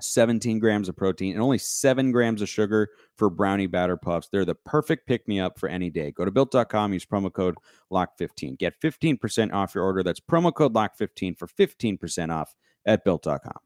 17 0.00 0.58
grams 0.58 0.88
of 0.88 0.96
protein, 0.96 1.34
and 1.34 1.42
only 1.42 1.58
seven 1.58 2.12
grams 2.12 2.42
of 2.42 2.48
sugar 2.48 2.88
for 3.16 3.30
brownie 3.30 3.66
batter 3.66 3.96
puffs. 3.96 4.28
They're 4.30 4.44
the 4.44 4.54
perfect 4.54 5.06
pick 5.06 5.26
me 5.26 5.40
up 5.40 5.58
for 5.58 5.68
any 5.68 5.90
day. 5.90 6.10
Go 6.10 6.24
to 6.24 6.30
built.com, 6.30 6.92
use 6.92 7.06
promo 7.06 7.32
code 7.32 7.56
LOCK15. 7.92 8.58
Get 8.58 8.80
15% 8.80 9.52
off 9.52 9.74
your 9.74 9.84
order. 9.84 10.02
That's 10.02 10.20
promo 10.20 10.52
code 10.52 10.74
LOCK15 10.74 11.38
for 11.38 11.46
15% 11.46 12.32
off 12.32 12.54
at 12.84 13.04
built.com. 13.04 13.58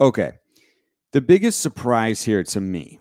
Okay. 0.00 0.32
The 1.14 1.20
biggest 1.20 1.60
surprise 1.60 2.24
here 2.24 2.42
to 2.42 2.60
me, 2.60 2.98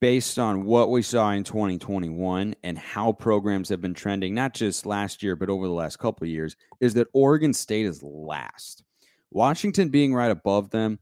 based 0.00 0.40
on 0.40 0.64
what 0.64 0.90
we 0.90 1.02
saw 1.02 1.30
in 1.30 1.44
2021 1.44 2.56
and 2.64 2.76
how 2.76 3.12
programs 3.12 3.68
have 3.68 3.80
been 3.80 3.94
trending, 3.94 4.34
not 4.34 4.54
just 4.54 4.86
last 4.86 5.22
year, 5.22 5.36
but 5.36 5.48
over 5.48 5.68
the 5.68 5.72
last 5.72 6.00
couple 6.00 6.24
of 6.24 6.30
years, 6.30 6.56
is 6.80 6.94
that 6.94 7.06
Oregon 7.12 7.54
State 7.54 7.86
is 7.86 8.02
last. 8.02 8.82
Washington 9.30 9.88
being 9.88 10.12
right 10.12 10.32
above 10.32 10.70
them, 10.70 10.98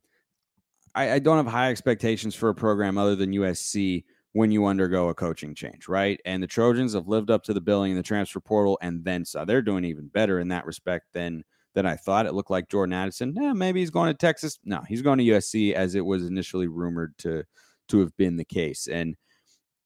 I, 0.94 1.12
I 1.12 1.18
don't 1.20 1.38
have 1.38 1.46
high 1.46 1.70
expectations 1.70 2.34
for 2.34 2.50
a 2.50 2.54
program 2.54 2.98
other 2.98 3.16
than 3.16 3.32
USC 3.32 4.04
when 4.34 4.50
you 4.50 4.66
undergo 4.66 5.08
a 5.08 5.14
coaching 5.14 5.54
change, 5.54 5.88
right? 5.88 6.20
And 6.26 6.42
the 6.42 6.46
Trojans 6.46 6.92
have 6.92 7.08
lived 7.08 7.30
up 7.30 7.44
to 7.44 7.54
the 7.54 7.62
billing 7.62 7.92
in 7.92 7.96
the 7.96 8.02
transfer 8.02 8.40
portal 8.40 8.78
and 8.82 9.02
then 9.06 9.24
so 9.24 9.46
they're 9.46 9.62
doing 9.62 9.86
even 9.86 10.08
better 10.08 10.38
in 10.38 10.48
that 10.48 10.66
respect 10.66 11.06
than 11.14 11.44
than 11.74 11.86
I 11.86 11.96
thought. 11.96 12.26
It 12.26 12.34
looked 12.34 12.50
like 12.50 12.68
Jordan 12.68 12.92
Addison. 12.92 13.34
Yeah, 13.36 13.52
maybe 13.52 13.80
he's 13.80 13.90
going 13.90 14.12
to 14.12 14.16
Texas. 14.16 14.58
No, 14.64 14.82
he's 14.88 15.02
going 15.02 15.18
to 15.18 15.24
USC 15.24 15.72
as 15.72 15.94
it 15.94 16.04
was 16.04 16.24
initially 16.24 16.68
rumored 16.68 17.16
to 17.18 17.44
to 17.88 18.00
have 18.00 18.16
been 18.16 18.36
the 18.36 18.44
case. 18.44 18.86
And 18.86 19.16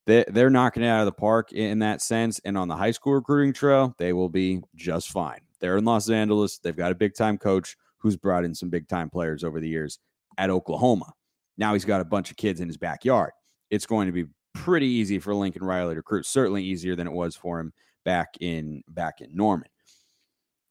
they, 0.07 0.25
they're 0.29 0.51
knocking 0.51 0.83
it 0.83 0.89
out 0.89 1.01
of 1.01 1.07
the 1.07 1.13
park 1.13 1.53
in 1.53 1.81
that 1.81 2.01
sense. 2.01 2.41
And 2.45 2.57
on 2.57 2.69
the 2.69 2.77
high 2.77 2.93
school 2.93 3.15
recruiting 3.15 3.53
trail, 3.53 3.95
they 3.99 4.13
will 4.13 4.29
be 4.29 4.61
just 4.77 5.11
fine. 5.11 5.41
They're 5.61 5.77
in 5.77 5.85
Los 5.85 6.09
Angeles. 6.09 6.59
They've 6.59 6.77
got 6.77 6.93
a 6.93 6.95
big 6.95 7.15
time 7.15 7.39
coach 7.39 7.77
who's 7.99 8.17
brought 8.17 8.45
in 8.45 8.55
some 8.55 8.71
big 8.71 8.89
time 8.89 9.11
players 9.11 9.43
over 9.43 9.61
the 9.61 9.69
years 9.69 9.99
at 10.39 10.51
Oklahoma. 10.51 11.13
Now 11.57 11.73
he's 11.73 11.85
got 11.85 12.01
a 12.01 12.05
bunch 12.05 12.31
of 12.31 12.37
kids 12.37 12.61
in 12.61 12.69
his 12.69 12.77
backyard. 12.77 13.33
It's 13.71 13.87
going 13.87 14.07
to 14.07 14.13
be 14.13 14.27
pretty 14.55 14.87
easy 14.87 15.19
for 15.19 15.35
Lincoln 15.35 15.65
Riley 15.65 15.95
to 15.95 15.99
recruit. 15.99 16.27
Certainly 16.27 16.65
easier 16.65 16.95
than 16.95 17.07
it 17.07 17.13
was 17.13 17.35
for 17.35 17.59
him 17.59 17.73
back 18.05 18.29
in 18.41 18.83
back 18.89 19.21
in 19.21 19.35
Norman. 19.35 19.69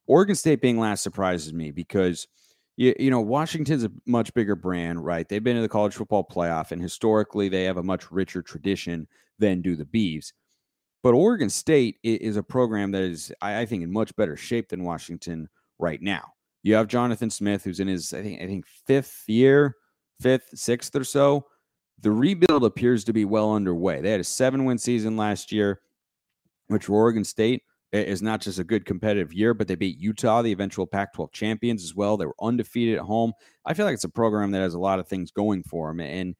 Oregon 0.07 0.35
State 0.35 0.61
being 0.61 0.79
last 0.79 1.03
surprises 1.03 1.53
me 1.53 1.71
because 1.71 2.27
you, 2.77 2.95
you 2.97 3.11
know 3.11 3.21
Washington's 3.21 3.83
a 3.83 3.91
much 4.05 4.33
bigger 4.33 4.55
brand, 4.55 5.03
right? 5.03 5.27
They've 5.27 5.43
been 5.43 5.57
in 5.57 5.63
the 5.63 5.69
college 5.69 5.95
football 5.95 6.25
playoff, 6.25 6.71
and 6.71 6.81
historically 6.81 7.49
they 7.49 7.65
have 7.65 7.77
a 7.77 7.83
much 7.83 8.11
richer 8.11 8.41
tradition 8.41 9.07
than 9.39 9.61
do 9.61 9.75
the 9.75 9.85
Bees. 9.85 10.33
But 11.03 11.13
Oregon 11.13 11.49
State 11.49 11.97
is 12.03 12.37
a 12.37 12.43
program 12.43 12.91
that 12.91 13.03
is, 13.03 13.31
I 13.41 13.65
think, 13.65 13.83
in 13.83 13.91
much 13.91 14.15
better 14.15 14.35
shape 14.35 14.69
than 14.69 14.83
Washington 14.83 15.47
right 15.79 16.01
now. 16.01 16.33
You 16.63 16.75
have 16.75 16.87
Jonathan 16.87 17.29
Smith, 17.29 17.63
who's 17.63 17.79
in 17.79 17.87
his, 17.87 18.13
I 18.13 18.21
think, 18.23 18.41
I 18.41 18.47
think 18.47 18.65
fifth 18.65 19.23
year, 19.27 19.75
fifth, 20.19 20.49
sixth 20.55 20.95
or 20.95 21.03
so. 21.03 21.45
The 22.01 22.11
rebuild 22.11 22.63
appears 22.63 23.03
to 23.05 23.13
be 23.13 23.25
well 23.25 23.53
underway. 23.53 24.01
They 24.01 24.11
had 24.11 24.19
a 24.19 24.25
seven 24.25 24.65
win 24.65 24.77
season 24.77 25.17
last 25.17 25.51
year, 25.51 25.81
which 26.67 26.85
for 26.85 26.93
Oregon 26.93 27.23
State 27.23 27.63
is 27.91 28.21
not 28.21 28.41
just 28.41 28.59
a 28.59 28.63
good 28.63 28.85
competitive 28.85 29.33
year, 29.33 29.53
but 29.53 29.67
they 29.67 29.75
beat 29.75 29.99
Utah, 29.99 30.41
the 30.41 30.51
eventual 30.51 30.85
Pac 30.85 31.13
12 31.13 31.31
champions, 31.31 31.83
as 31.83 31.95
well. 31.95 32.17
They 32.17 32.25
were 32.25 32.35
undefeated 32.41 32.97
at 32.97 33.05
home. 33.05 33.33
I 33.65 33.73
feel 33.73 33.85
like 33.85 33.93
it's 33.93 34.03
a 34.03 34.09
program 34.09 34.51
that 34.51 34.59
has 34.59 34.73
a 34.73 34.79
lot 34.79 34.99
of 34.99 35.07
things 35.07 35.31
going 35.31 35.63
for 35.63 35.89
them. 35.89 36.01
And 36.01 36.35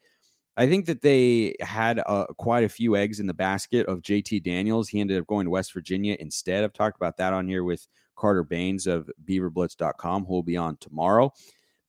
I 0.57 0.67
think 0.67 0.87
that 0.87 1.01
they 1.01 1.55
had 1.61 2.01
uh, 2.05 2.25
quite 2.37 2.63
a 2.63 2.69
few 2.69 2.95
eggs 2.95 3.19
in 3.19 3.27
the 3.27 3.33
basket 3.33 3.85
of 3.85 4.01
JT 4.01 4.43
Daniels. 4.43 4.89
He 4.89 4.99
ended 4.99 5.19
up 5.19 5.27
going 5.27 5.45
to 5.45 5.51
West 5.51 5.73
Virginia 5.73 6.17
instead. 6.19 6.63
I've 6.63 6.73
talked 6.73 6.97
about 6.97 7.17
that 7.17 7.31
on 7.31 7.47
here 7.47 7.63
with 7.63 7.87
Carter 8.15 8.43
Baines 8.43 8.87
of 8.87 9.09
beaverblitz.com, 9.23 10.25
who 10.25 10.33
will 10.33 10.43
be 10.43 10.57
on 10.57 10.75
tomorrow. 10.77 11.31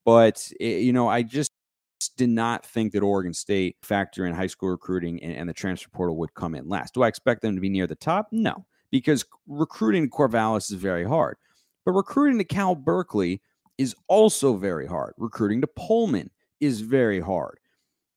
But, 0.05 0.51
it, 0.59 0.83
you 0.83 0.93
know, 0.93 1.07
I 1.07 1.23
just 1.23 1.51
did 2.15 2.29
not 2.29 2.65
think 2.65 2.93
that 2.93 3.03
Oregon 3.03 3.33
State 3.33 3.75
factor 3.81 4.25
in 4.25 4.33
high 4.33 4.47
school 4.47 4.69
recruiting 4.69 5.21
and, 5.23 5.35
and, 5.35 5.49
the 5.49 5.53
transfer 5.53 5.89
portal 5.89 6.15
would 6.17 6.33
come 6.33 6.55
in 6.55 6.69
last. 6.69 6.93
Do 6.93 7.03
I 7.03 7.07
expect 7.07 7.41
them 7.41 7.55
to 7.55 7.61
be 7.61 7.69
near 7.69 7.87
the 7.87 7.95
top? 7.95 8.27
No, 8.31 8.65
because 8.91 9.25
recruiting 9.47 10.09
Corvallis 10.09 10.71
is 10.71 10.77
very 10.77 11.05
hard. 11.05 11.37
But 11.85 11.93
recruiting 11.93 12.37
to 12.39 12.43
Cal 12.43 12.75
Berkeley 12.75 13.41
is 13.77 13.95
also 14.07 14.55
very 14.55 14.85
hard. 14.85 15.13
Recruiting 15.17 15.61
to 15.61 15.67
Pullman 15.67 16.29
is 16.59 16.81
very 16.81 17.19
hard. 17.19 17.59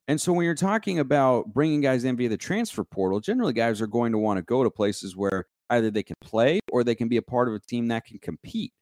And 0.08 0.20
so 0.20 0.32
when 0.32 0.44
you're 0.44 0.54
talking 0.54 0.98
about 0.98 1.54
bringing 1.54 1.80
guys 1.80 2.04
in 2.04 2.16
via 2.16 2.28
the 2.28 2.36
transfer 2.36 2.84
portal, 2.84 3.20
generally 3.20 3.52
guys 3.52 3.80
are 3.80 3.86
going 3.86 4.12
to 4.12 4.18
want 4.18 4.38
to 4.38 4.42
go 4.42 4.64
to 4.64 4.70
places 4.70 5.16
where 5.16 5.46
either 5.70 5.90
they 5.90 6.02
can 6.02 6.16
play 6.20 6.60
or 6.72 6.82
they 6.82 6.94
can 6.94 7.08
be 7.08 7.16
a 7.16 7.22
part 7.22 7.48
of 7.48 7.54
a 7.54 7.60
team 7.60 7.88
that 7.88 8.04
can 8.04 8.18
compete. 8.18 8.72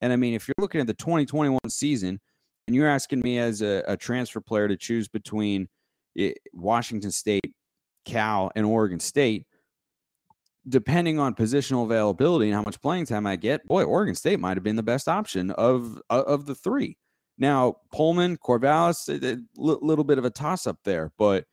And 0.00 0.12
I 0.12 0.16
mean, 0.16 0.34
if 0.34 0.48
you're 0.48 0.54
looking 0.58 0.80
at 0.80 0.86
the 0.86 0.94
2021 0.94 1.58
season 1.68 2.18
and 2.66 2.74
you're 2.74 2.88
asking 2.88 3.20
me 3.20 3.38
as 3.38 3.60
a, 3.62 3.84
a 3.86 3.96
transfer 3.96 4.40
player 4.40 4.66
to 4.68 4.76
choose 4.76 5.08
between 5.08 5.68
eh, 6.18 6.32
Washington 6.54 7.10
State, 7.10 7.52
Cal, 8.06 8.50
and 8.56 8.64
Oregon 8.64 9.00
State, 9.00 9.46
depending 10.70 11.18
on 11.18 11.34
positional 11.34 11.84
availability 11.84 12.46
and 12.46 12.54
how 12.54 12.62
much 12.62 12.80
playing 12.80 13.06
time 13.06 13.26
I 13.26 13.36
get, 13.36 13.66
boy, 13.66 13.84
Oregon 13.84 14.14
State 14.14 14.40
might 14.40 14.56
have 14.56 14.64
been 14.64 14.76
the 14.76 14.82
best 14.82 15.08
option 15.08 15.50
of 15.52 16.00
uh, 16.08 16.22
of 16.26 16.46
the 16.46 16.54
three. 16.54 16.96
Now, 17.36 17.76
Pullman, 17.92 18.36
Corvallis, 18.38 19.08
a 19.08 19.38
little 19.56 20.04
bit 20.04 20.18
of 20.18 20.24
a 20.24 20.30
toss 20.30 20.66
up 20.66 20.78
there, 20.84 21.12
but 21.18 21.44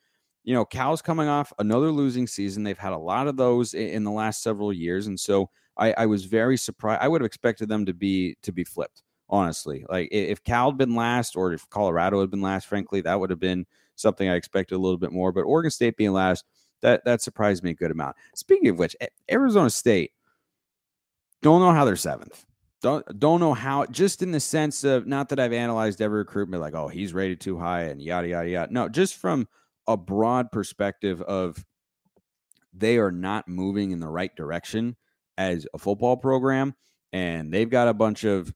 you 0.44 0.54
know, 0.54 0.64
Cal's 0.64 1.02
coming 1.02 1.28
off 1.28 1.52
another 1.58 1.90
losing 1.90 2.26
season. 2.26 2.62
They've 2.62 2.78
had 2.78 2.92
a 2.92 2.98
lot 2.98 3.28
of 3.28 3.36
those 3.36 3.74
in 3.74 4.04
the 4.04 4.10
last 4.10 4.42
several 4.42 4.72
years, 4.72 5.06
and 5.06 5.18
so 5.18 5.50
I, 5.76 5.92
I 5.92 6.06
was 6.06 6.24
very 6.24 6.56
surprised. 6.56 7.02
I 7.02 7.08
would 7.08 7.20
have 7.20 7.26
expected 7.26 7.68
them 7.68 7.84
to 7.86 7.94
be 7.94 8.36
to 8.42 8.52
be 8.52 8.64
flipped, 8.64 9.02
honestly. 9.28 9.84
Like 9.88 10.08
if 10.10 10.42
Cal 10.44 10.70
had 10.70 10.78
been 10.78 10.94
last, 10.94 11.36
or 11.36 11.52
if 11.52 11.68
Colorado 11.70 12.20
had 12.20 12.30
been 12.30 12.42
last, 12.42 12.66
frankly, 12.66 13.00
that 13.02 13.18
would 13.18 13.30
have 13.30 13.40
been 13.40 13.66
something 13.94 14.28
I 14.28 14.36
expected 14.36 14.76
a 14.76 14.78
little 14.78 14.98
bit 14.98 15.12
more. 15.12 15.32
But 15.32 15.42
Oregon 15.42 15.70
State 15.70 15.96
being 15.96 16.12
last, 16.12 16.44
that 16.82 17.04
that 17.04 17.22
surprised 17.22 17.62
me 17.62 17.70
a 17.70 17.74
good 17.74 17.90
amount. 17.90 18.16
Speaking 18.34 18.68
of 18.68 18.78
which, 18.78 18.96
Arizona 19.30 19.70
State 19.70 20.12
don't 21.42 21.60
know 21.60 21.72
how 21.72 21.84
they're 21.84 21.96
seventh. 21.96 22.44
Don't 22.80 23.18
don't 23.18 23.40
know 23.40 23.54
how. 23.54 23.86
Just 23.86 24.22
in 24.22 24.30
the 24.30 24.40
sense 24.40 24.84
of 24.84 25.06
not 25.06 25.28
that 25.30 25.40
I've 25.40 25.52
analyzed 25.52 26.00
every 26.00 26.18
recruitment, 26.18 26.62
like 26.62 26.74
oh 26.74 26.88
he's 26.88 27.12
rated 27.12 27.40
too 27.40 27.58
high 27.58 27.84
and 27.84 28.00
yada 28.00 28.28
yada 28.28 28.48
yada. 28.48 28.72
No, 28.72 28.88
just 28.88 29.16
from 29.16 29.48
a 29.86 29.96
broad 29.96 30.52
perspective 30.52 31.20
of 31.22 31.64
they 32.72 32.98
are 32.98 33.10
not 33.10 33.48
moving 33.48 33.90
in 33.90 34.00
the 34.00 34.08
right 34.08 34.34
direction 34.36 34.96
as 35.36 35.66
a 35.74 35.78
football 35.78 36.16
program, 36.16 36.74
and 37.12 37.52
they've 37.52 37.70
got 37.70 37.88
a 37.88 37.94
bunch 37.94 38.24
of 38.24 38.52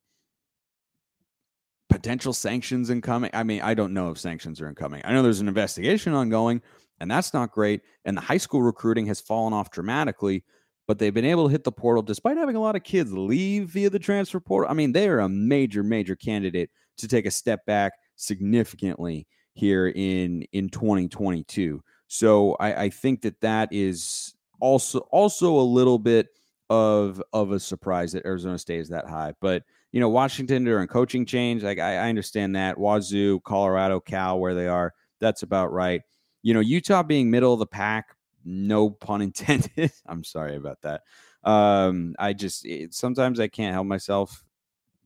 potential 1.89 2.33
sanctions 2.33 2.91
incoming. 2.91 3.31
I 3.33 3.43
mean, 3.43 3.61
I 3.63 3.75
don't 3.75 3.93
know 3.93 4.11
if 4.11 4.19
sanctions 4.19 4.61
are 4.61 4.69
incoming. 4.69 5.03
I 5.05 5.13
know 5.13 5.23
there's 5.23 5.41
an 5.41 5.49
investigation 5.49 6.15
ongoing, 6.15 6.63
and 7.03 7.11
that's 7.11 7.35
not 7.35 7.51
great. 7.51 7.83
And 8.05 8.17
the 8.17 8.21
high 8.21 8.39
school 8.39 8.63
recruiting 8.63 9.07
has 9.07 9.21
fallen 9.21 9.53
off 9.53 9.73
dramatically, 9.73 10.45
but 10.87 11.01
they've 11.01 11.13
been 11.13 11.25
able 11.25 11.47
to 11.47 11.51
hit 11.51 11.65
the 11.65 11.73
portal 11.73 12.03
despite 12.03 12.37
having 12.37 12.55
a 12.55 12.61
lot 12.61 12.77
of 12.77 12.85
kids 12.85 13.13
leave 13.13 13.71
via 13.71 13.91
the 13.91 13.99
transfer 13.99 14.39
portal. 14.39 14.71
I 14.71 14.75
mean, 14.75 14.93
they 14.93 15.09
are 15.09 15.19
a 15.19 15.29
major, 15.29 15.83
major 15.83 16.15
candidate 16.15 16.71
to 16.99 17.09
take 17.09 17.27
a 17.27 17.31
step 17.31 17.67
back 17.67 17.93
significantly 18.15 19.27
here 19.55 19.89
in 19.89 20.43
in 20.53 20.69
2022. 20.69 21.83
So 22.07 22.55
I, 22.61 22.85
I 22.85 22.89
think 22.91 23.23
that 23.23 23.41
that 23.41 23.71
is 23.73 24.35
also 24.61 25.01
also 25.11 25.59
a 25.59 25.61
little 25.61 25.99
bit 25.99 26.29
of 26.71 27.21
of 27.33 27.51
a 27.51 27.59
surprise 27.59 28.13
that 28.13 28.25
Arizona 28.25 28.59
State 28.59 28.79
is 28.79 28.91
that 28.91 29.09
high. 29.09 29.35
But 29.41 29.65
you 29.91 29.99
know, 29.99 30.09
Washington 30.09 30.63
during 30.63 30.87
coaching 30.87 31.27
change, 31.27 31.65
like 31.65 31.81
I, 31.81 31.97
I 31.97 32.09
understand 32.09 32.55
that. 32.55 32.79
Wazoo, 32.79 33.41
Colorado, 33.41 33.99
Cal, 33.99 34.39
where 34.39 34.55
they 34.55 34.69
are, 34.69 34.93
that's 35.21 35.43
about 35.43 35.73
right 35.73 36.03
you 36.43 36.55
know, 36.55 36.61
Utah 36.61 37.03
being 37.03 37.31
middle 37.31 37.53
of 37.53 37.59
the 37.59 37.67
pack, 37.67 38.17
no 38.45 38.91
pun 38.91 39.23
intended. 39.23 39.93
I'm 40.07 40.25
sorry 40.25 40.57
about 40.57 40.83
that. 40.83 41.03
Um, 41.45 42.15
I 42.19 42.33
just 42.33 42.65
it, 42.65 42.95
sometimes 42.95 43.41
I 43.41 43.49
can't 43.49 43.73
help 43.73 43.87
myself 43.87 44.45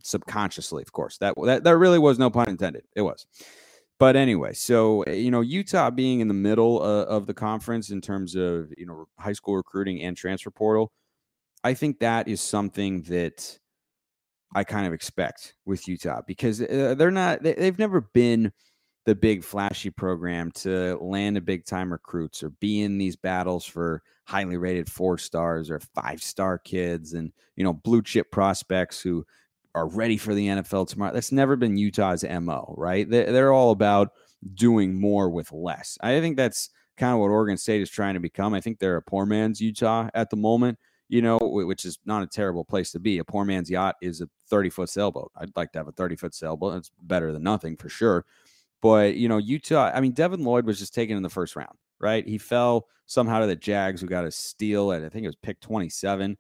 subconsciously, 0.03 0.83
of 0.83 0.93
course. 0.93 1.19
That 1.19 1.35
that 1.45 1.65
that 1.65 1.77
really 1.77 1.99
was 1.99 2.19
no 2.19 2.31
pun 2.31 2.49
intended. 2.49 2.85
It 2.95 3.03
was. 3.03 3.27
But 3.99 4.15
anyway, 4.17 4.53
so 4.53 5.03
eh, 5.03 5.15
you 5.15 5.31
know, 5.31 5.41
Utah 5.41 5.91
being 5.91 6.21
in 6.21 6.29
the 6.29 6.35
middle 6.35 6.83
uh, 6.83 7.05
of 7.05 7.27
the 7.27 7.35
conference 7.35 7.91
in 7.91 8.01
terms 8.01 8.35
of 8.35 8.73
you 8.77 8.87
know 8.87 9.07
high 9.19 9.33
school 9.33 9.57
recruiting 9.57 10.03
and 10.03 10.17
transfer 10.17 10.51
portal, 10.51 10.93
I 11.65 11.75
think 11.75 12.01
that 12.01 12.29
is 12.29 12.41
something 12.41 13.03
that 13.03 13.59
I 14.55 14.65
kind 14.65 14.87
of 14.87 14.93
expect 14.93 15.55
with 15.65 15.89
Utah 15.89 16.23
because 16.27 16.63
uh, 16.63 16.95
they're 16.97 17.11
not 17.11 17.43
they, 17.43 17.55
they've 17.55 17.79
never 17.79 18.03
been 18.03 18.53
the 19.07 19.15
big 19.15 19.43
flashy 19.43 19.89
program 19.89 20.51
to 20.51 20.99
land 21.01 21.37
a 21.37 21.41
big 21.41 21.65
time 21.65 21.91
recruits 21.93 22.43
or 22.43 22.51
be 22.51 22.83
in 22.83 22.99
these 22.99 23.17
battles 23.17 23.65
for 23.65 24.03
highly 24.25 24.57
rated 24.57 24.91
four 24.91 25.17
stars 25.17 25.71
or 25.71 25.81
five 25.95 26.21
star 26.21 26.59
kids 26.59 27.15
and 27.15 27.33
you 27.55 27.63
know 27.63 27.73
blue 27.73 28.03
chip 28.03 28.31
prospects 28.33 29.01
who 29.01 29.25
are 29.77 29.89
ready 29.89 30.17
for 30.17 30.35
the 30.35 30.49
NFL 30.49 30.89
tomorrow. 30.89 31.13
That's 31.13 31.33
never 31.33 31.55
been 31.55 31.77
Utah's 31.77 32.25
MO, 32.25 32.75
right? 32.77 33.09
They're 33.09 33.53
all 33.53 33.71
about 33.71 34.11
doing 34.55 34.99
more 34.99 35.29
with 35.29 35.53
less. 35.53 35.99
I 36.01 36.19
think 36.21 36.37
that's 36.37 36.71
kind 36.97 37.13
of 37.13 37.21
what 37.21 37.29
Oregon 37.29 37.59
State 37.59 37.83
is 37.83 37.91
trying 37.91 38.15
to 38.15 38.21
become. 38.21 38.55
I 38.55 38.61
think 38.61 38.79
they're 38.79 38.97
a 38.97 39.03
poor 39.03 39.27
man's 39.27 39.61
Utah 39.61 40.09
at 40.15 40.31
the 40.31 40.37
moment, 40.37 40.79
you 41.09 41.21
know, 41.21 41.39
which 41.39 41.85
is 41.85 41.99
not 42.07 42.23
a 42.23 42.27
terrible 42.27 42.65
place 42.65 42.91
to 42.93 42.99
be. 42.99 43.19
A 43.19 43.25
poor 43.25 43.45
man's 43.45 43.71
yacht 43.71 43.97
is 44.01 44.23
a 44.23 44.29
30 44.49 44.71
foot 44.71 44.89
sailboat. 44.89 45.31
I'd 45.37 45.55
like 45.57 45.73
to 45.73 45.79
have 45.79 45.89
a 45.89 45.93
30 45.93 46.17
foot 46.17 46.35
sailboat. 46.35 46.79
It's 46.79 46.91
better 47.03 47.31
than 47.31 47.43
nothing 47.43 47.77
for 47.77 47.91
sure. 47.91 48.25
But, 48.83 49.17
you 49.17 49.29
know, 49.29 49.39
Utah, 49.39 49.91
I 49.95 50.01
mean, 50.01 50.13
Devin 50.13 50.45
Lloyd 50.45 50.67
was 50.67 50.79
just 50.79 50.95
taken 50.95 51.17
in 51.17 51.23
the 51.23 51.31
first 51.31 51.57
round, 51.57 51.77
right? 52.01 52.27
He 52.27 52.39
fell 52.39 52.87
somehow 53.07 53.41
to 53.41 53.47
the 53.47 53.57
Jags, 53.57 54.01
who 54.01 54.07
got 54.07 54.25
a 54.27 54.31
steal 54.31 54.93
at, 54.93 55.03
I 55.03 55.09
think 55.09 55.25
it 55.25 55.29
was 55.29 55.37
pick 55.37 55.61
27. 55.61 56.37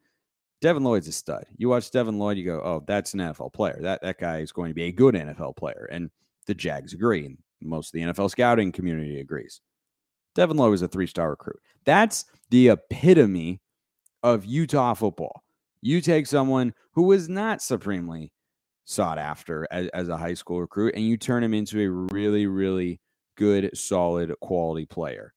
Devin 0.60 0.84
Lloyd's 0.84 1.08
a 1.08 1.12
stud. 1.12 1.44
You 1.56 1.68
watch 1.68 1.90
Devin 1.90 2.18
Lloyd, 2.18 2.38
you 2.38 2.44
go, 2.44 2.60
oh, 2.60 2.82
that's 2.86 3.14
an 3.14 3.20
NFL 3.20 3.52
player. 3.52 3.78
That 3.80 4.02
that 4.02 4.18
guy 4.18 4.38
is 4.38 4.52
going 4.52 4.70
to 4.70 4.74
be 4.74 4.84
a 4.84 4.92
good 4.92 5.14
NFL 5.14 5.56
player. 5.56 5.88
And 5.90 6.10
the 6.46 6.54
Jags 6.54 6.92
agree. 6.92 7.26
And 7.26 7.38
most 7.62 7.88
of 7.88 7.92
the 7.92 8.00
NFL 8.00 8.30
scouting 8.30 8.72
community 8.72 9.20
agrees. 9.20 9.60
Devin 10.34 10.56
Lloyd 10.56 10.70
was 10.70 10.82
a 10.82 10.88
three 10.88 11.06
star 11.06 11.30
recruit. 11.30 11.60
That's 11.84 12.24
the 12.50 12.68
epitome 12.68 13.60
of 14.22 14.44
Utah 14.44 14.94
football. 14.94 15.42
You 15.82 16.00
take 16.00 16.26
someone 16.26 16.74
who 16.92 17.04
was 17.04 17.28
not 17.28 17.62
supremely 17.62 18.32
sought 18.86 19.18
after 19.18 19.66
as, 19.70 19.88
as 19.88 20.08
a 20.08 20.16
high 20.16 20.34
school 20.34 20.60
recruit, 20.60 20.94
and 20.94 21.04
you 21.04 21.16
turn 21.18 21.44
him 21.44 21.52
into 21.52 21.80
a 21.80 21.90
really, 22.14 22.46
really 22.46 23.00
good, 23.36 23.70
solid, 23.76 24.32
quality 24.40 24.86
player 24.86 25.34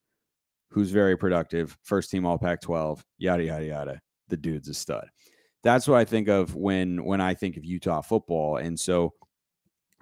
who's 0.71 0.91
very 0.91 1.17
productive, 1.17 1.77
first 1.83 2.11
team 2.11 2.25
all 2.25 2.37
Pac 2.37 2.61
12, 2.61 3.03
yada, 3.17 3.43
yada, 3.43 3.65
yada. 3.65 4.01
The 4.29 4.37
dude's 4.37 4.69
a 4.69 4.73
stud. 4.73 5.07
That's 5.63 5.87
what 5.87 5.97
I 5.97 6.05
think 6.05 6.29
of 6.29 6.55
when 6.55 7.03
when 7.03 7.19
I 7.19 7.33
think 7.33 7.57
of 7.57 7.65
Utah 7.65 8.01
football. 8.01 8.57
And 8.57 8.79
so 8.79 9.13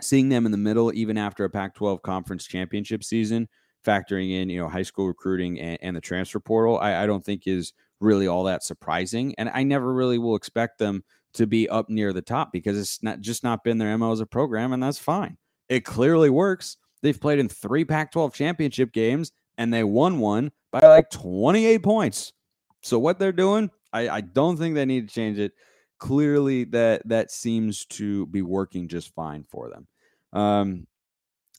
seeing 0.02 0.30
them 0.30 0.46
in 0.46 0.52
the 0.52 0.58
middle, 0.58 0.94
even 0.94 1.18
after 1.18 1.46
a 1.46 1.50
Pac 1.50 1.74
12 1.74 2.02
conference 2.02 2.46
championship 2.46 3.04
season, 3.04 3.48
factoring 3.86 4.32
in, 4.32 4.50
you 4.50 4.60
know, 4.60 4.68
high 4.68 4.84
school 4.84 5.08
recruiting 5.08 5.60
and, 5.60 5.80
and 5.82 5.96
the 5.96 6.02
transfer 6.02 6.40
portal, 6.40 6.78
I, 6.78 7.04
I 7.04 7.06
don't 7.08 7.26
think 7.26 7.48
is 7.48 7.74
really 8.00 8.28
all 8.28 8.44
that 8.44 8.64
surprising. 8.64 9.34
And 9.38 9.50
I 9.54 9.64
never 9.64 9.94
really 9.94 10.20
will 10.20 10.36
expect 10.36 10.78
them 10.78 11.04
to 11.34 11.48
be 11.48 11.70
up 11.70 11.90
near 11.90 12.14
the 12.14 12.22
top 12.22 12.52
because 12.52 12.80
it's 12.80 13.02
not 13.04 13.22
just 13.22 13.44
not 13.44 13.64
been 13.64 13.78
their 13.78 13.98
MO 13.98 14.12
as 14.12 14.20
a 14.20 14.26
program, 14.26 14.74
and 14.74 14.82
that's 14.82 15.00
fine. 15.00 15.38
It 15.70 15.82
clearly 15.82 16.30
works. 16.30 16.78
They've 17.02 17.20
played 17.20 17.40
in 17.40 17.50
three 17.50 17.86
Pac 17.86 18.12
12 18.12 18.34
championship 18.34 18.92
games 18.92 19.32
and 19.58 19.74
they 19.74 19.84
won 19.84 20.20
one 20.20 20.52
by 20.72 20.80
like 20.80 21.10
28 21.10 21.84
points. 21.84 22.34
So 22.82 23.00
what 23.00 23.20
they're 23.20 23.32
doing, 23.32 23.70
I, 23.92 24.10
I 24.10 24.22
don't 24.22 24.58
think 24.58 24.76
they 24.76 24.86
need 24.86 25.08
to 25.10 25.14
change 25.14 25.40
it. 25.40 25.54
Clearly, 26.00 26.64
that 26.66 27.08
that 27.08 27.32
seems 27.32 27.86
to 27.88 28.28
be 28.28 28.44
working 28.44 28.88
just 28.88 29.14
fine 29.16 29.44
for 29.50 29.70
them. 29.70 29.88
Um, 30.32 30.88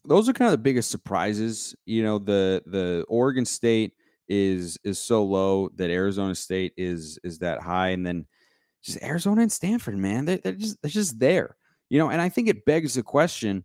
those 0.05 0.29
are 0.29 0.33
kind 0.33 0.47
of 0.47 0.53
the 0.53 0.59
biggest 0.59 0.93
surprises. 0.93 1.75
You 1.87 2.05
know, 2.05 2.19
the 2.21 2.63
the 2.67 3.05
Oregon 3.09 3.45
State 3.45 3.95
is 4.29 4.79
is 4.85 5.03
so 5.03 5.25
low 5.25 5.71
that 5.75 5.91
Arizona 5.91 6.37
State 6.37 6.73
is 6.77 7.19
is 7.25 7.41
that 7.41 7.61
high, 7.61 7.89
and 7.89 8.07
then 8.07 8.27
just 8.83 9.03
Arizona 9.03 9.43
and 9.43 9.53
Stanford, 9.53 9.97
man. 9.97 10.25
They're, 10.25 10.39
they're 10.39 10.53
just 10.53 10.81
they're 10.83 10.91
just 10.91 11.19
there. 11.19 11.57
You 11.91 11.99
know, 11.99 12.11
and 12.11 12.21
I 12.21 12.29
think 12.29 12.49
it 12.49 12.65
begs 12.65 12.95
the 12.95 13.03
question 13.03 13.65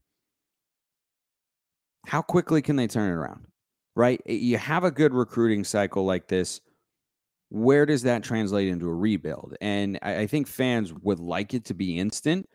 how 2.05 2.21
quickly 2.21 2.61
can 2.61 2.75
they 2.75 2.87
turn 2.87 3.09
it 3.09 3.15
around? 3.15 3.47
Right? 3.95 4.21
You 4.25 4.57
have 4.57 4.83
a 4.83 4.91
good 4.91 5.13
recruiting 5.13 5.63
cycle 5.63 6.05
like 6.05 6.27
this. 6.27 6.61
Where 7.49 7.85
does 7.85 8.01
that 8.03 8.23
translate 8.23 8.67
into 8.67 8.89
a 8.89 8.93
rebuild? 8.93 9.55
And 9.61 9.99
I, 10.01 10.21
I 10.21 10.27
think 10.27 10.47
fans 10.47 10.91
would 10.91 11.19
like 11.19 11.53
it 11.53 11.65
to 11.65 11.73
be 11.73 11.99
instant. 11.99 12.49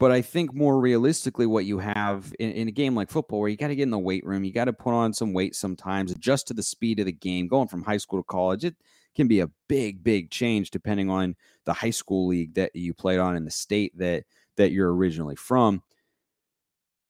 But 0.00 0.12
I 0.12 0.22
think 0.22 0.54
more 0.54 0.80
realistically, 0.80 1.46
what 1.46 1.64
you 1.64 1.78
have 1.80 2.32
in, 2.38 2.52
in 2.52 2.68
a 2.68 2.72
game 2.72 2.94
like 2.94 3.10
football, 3.10 3.40
where 3.40 3.48
you 3.48 3.56
got 3.56 3.68
to 3.68 3.74
get 3.74 3.82
in 3.82 3.90
the 3.90 3.98
weight 3.98 4.24
room, 4.24 4.44
you 4.44 4.52
got 4.52 4.66
to 4.66 4.72
put 4.72 4.94
on 4.94 5.12
some 5.12 5.32
weight 5.32 5.56
sometimes, 5.56 6.12
adjust 6.12 6.46
to 6.48 6.54
the 6.54 6.62
speed 6.62 7.00
of 7.00 7.06
the 7.06 7.12
game, 7.12 7.48
going 7.48 7.66
from 7.66 7.82
high 7.82 7.96
school 7.96 8.20
to 8.20 8.24
college, 8.24 8.64
it 8.64 8.76
can 9.14 9.28
be 9.28 9.40
a 9.40 9.50
big, 9.68 10.02
big 10.02 10.30
change 10.30 10.70
depending 10.70 11.10
on 11.10 11.34
the 11.64 11.72
high 11.72 11.90
school 11.90 12.26
league 12.28 12.54
that 12.54 12.74
you 12.74 12.94
played 12.94 13.18
on 13.18 13.36
in 13.36 13.44
the 13.44 13.50
state 13.50 13.96
that 13.98 14.24
that 14.56 14.72
you're 14.72 14.94
originally 14.94 15.36
from. 15.36 15.82